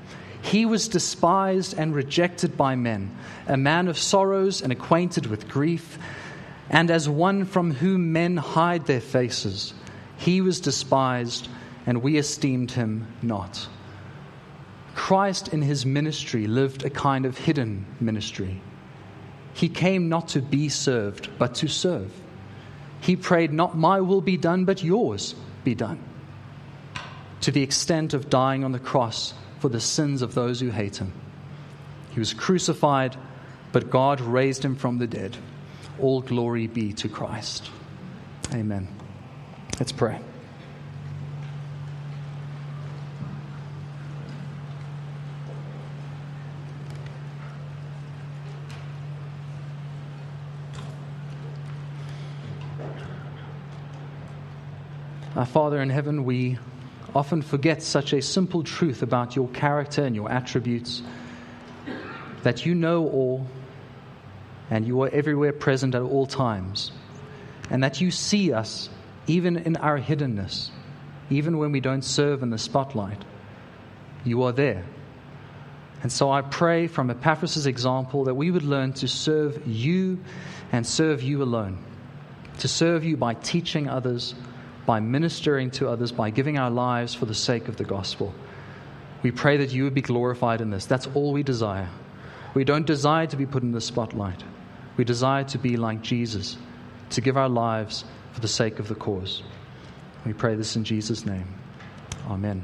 He 0.41 0.65
was 0.65 0.87
despised 0.87 1.73
and 1.77 1.95
rejected 1.95 2.57
by 2.57 2.75
men, 2.75 3.15
a 3.47 3.57
man 3.57 3.87
of 3.87 3.97
sorrows 3.97 4.61
and 4.61 4.71
acquainted 4.71 5.25
with 5.25 5.47
grief, 5.47 5.97
and 6.69 6.91
as 6.91 7.07
one 7.07 7.45
from 7.45 7.71
whom 7.71 8.11
men 8.11 8.37
hide 8.37 8.85
their 8.85 9.01
faces. 9.01 9.73
He 10.17 10.41
was 10.41 10.59
despised, 10.59 11.47
and 11.85 12.01
we 12.01 12.17
esteemed 12.17 12.71
him 12.71 13.07
not. 13.21 13.67
Christ 14.95 15.49
in 15.49 15.61
his 15.61 15.85
ministry 15.85 16.45
lived 16.45 16.83
a 16.83 16.89
kind 16.89 17.25
of 17.25 17.37
hidden 17.37 17.85
ministry. 17.99 18.61
He 19.53 19.69
came 19.69 20.09
not 20.09 20.29
to 20.29 20.41
be 20.41 20.69
served, 20.69 21.29
but 21.37 21.55
to 21.55 21.67
serve. 21.67 22.11
He 23.01 23.15
prayed, 23.15 23.51
Not 23.51 23.77
my 23.77 24.01
will 24.01 24.21
be 24.21 24.37
done, 24.37 24.65
but 24.65 24.83
yours 24.83 25.35
be 25.63 25.75
done. 25.75 25.99
To 27.43 27.51
the 27.51 27.61
extent 27.61 28.13
of 28.13 28.29
dying 28.29 28.63
on 28.63 28.71
the 28.71 28.79
cross 28.79 29.33
for 29.59 29.67
the 29.67 29.81
sins 29.81 30.21
of 30.21 30.33
those 30.33 30.61
who 30.61 30.69
hate 30.69 30.95
him. 30.95 31.11
He 32.11 32.19
was 32.21 32.33
crucified, 32.33 33.17
but 33.73 33.89
God 33.89 34.21
raised 34.21 34.63
him 34.63 34.77
from 34.77 34.97
the 34.97 35.07
dead. 35.07 35.35
All 35.99 36.21
glory 36.21 36.67
be 36.67 36.93
to 36.93 37.09
Christ. 37.09 37.69
Amen. 38.53 38.87
Let's 39.77 39.91
pray. 39.91 40.21
Our 55.35 55.45
Father 55.45 55.81
in 55.81 55.89
heaven, 55.89 56.23
we 56.23 56.57
often 57.15 57.41
forget 57.41 57.81
such 57.81 58.13
a 58.13 58.21
simple 58.21 58.63
truth 58.63 59.01
about 59.01 59.35
your 59.35 59.47
character 59.49 60.03
and 60.03 60.15
your 60.15 60.31
attributes 60.31 61.01
that 62.43 62.65
you 62.65 62.75
know 62.75 63.07
all 63.07 63.47
and 64.69 64.87
you 64.87 65.01
are 65.03 65.09
everywhere 65.09 65.53
present 65.53 65.93
at 65.93 66.01
all 66.01 66.25
times, 66.25 66.91
and 67.69 67.83
that 67.83 68.01
you 68.01 68.09
see 68.09 68.51
us 68.51 68.89
even 69.27 69.57
in 69.57 69.75
our 69.77 69.99
hiddenness, 69.99 70.69
even 71.29 71.57
when 71.57 71.71
we 71.71 71.79
don't 71.79 72.03
serve 72.03 72.41
in 72.41 72.49
the 72.49 72.57
spotlight. 72.57 73.23
You 74.23 74.43
are 74.43 74.51
there. 74.51 74.83
And 76.01 76.11
so 76.11 76.31
I 76.31 76.41
pray 76.41 76.87
from 76.87 77.09
Epaphras' 77.09 77.65
example 77.65 78.25
that 78.25 78.33
we 78.33 78.51
would 78.51 78.63
learn 78.63 78.93
to 78.93 79.07
serve 79.07 79.65
you 79.67 80.19
and 80.71 80.85
serve 80.85 81.21
you 81.21 81.43
alone, 81.43 81.77
to 82.59 82.67
serve 82.67 83.03
you 83.03 83.15
by 83.15 83.35
teaching 83.35 83.87
others 83.87 84.33
by 84.85 84.99
ministering 84.99 85.71
to 85.71 85.87
others, 85.87 86.11
by 86.11 86.29
giving 86.29 86.57
our 86.57 86.69
lives 86.69 87.13
for 87.13 87.25
the 87.25 87.33
sake 87.33 87.67
of 87.67 87.77
the 87.77 87.83
gospel. 87.83 88.33
We 89.21 89.31
pray 89.31 89.57
that 89.57 89.71
you 89.71 89.85
would 89.85 89.93
be 89.93 90.01
glorified 90.01 90.59
in 90.61 90.69
this. 90.69 90.85
That's 90.85 91.07
all 91.13 91.31
we 91.31 91.43
desire. 91.43 91.89
We 92.53 92.63
don't 92.63 92.85
desire 92.85 93.25
to 93.27 93.37
be 93.37 93.45
put 93.45 93.63
in 93.63 93.71
the 93.71 93.81
spotlight. 93.81 94.43
We 94.97 95.03
desire 95.03 95.43
to 95.45 95.57
be 95.57 95.77
like 95.77 96.01
Jesus, 96.01 96.57
to 97.11 97.21
give 97.21 97.37
our 97.37 97.49
lives 97.49 98.03
for 98.33 98.41
the 98.41 98.47
sake 98.47 98.79
of 98.79 98.87
the 98.87 98.95
cause. 98.95 99.43
We 100.25 100.33
pray 100.33 100.55
this 100.55 100.75
in 100.75 100.83
Jesus' 100.83 101.25
name. 101.25 101.47
Amen. 102.29 102.63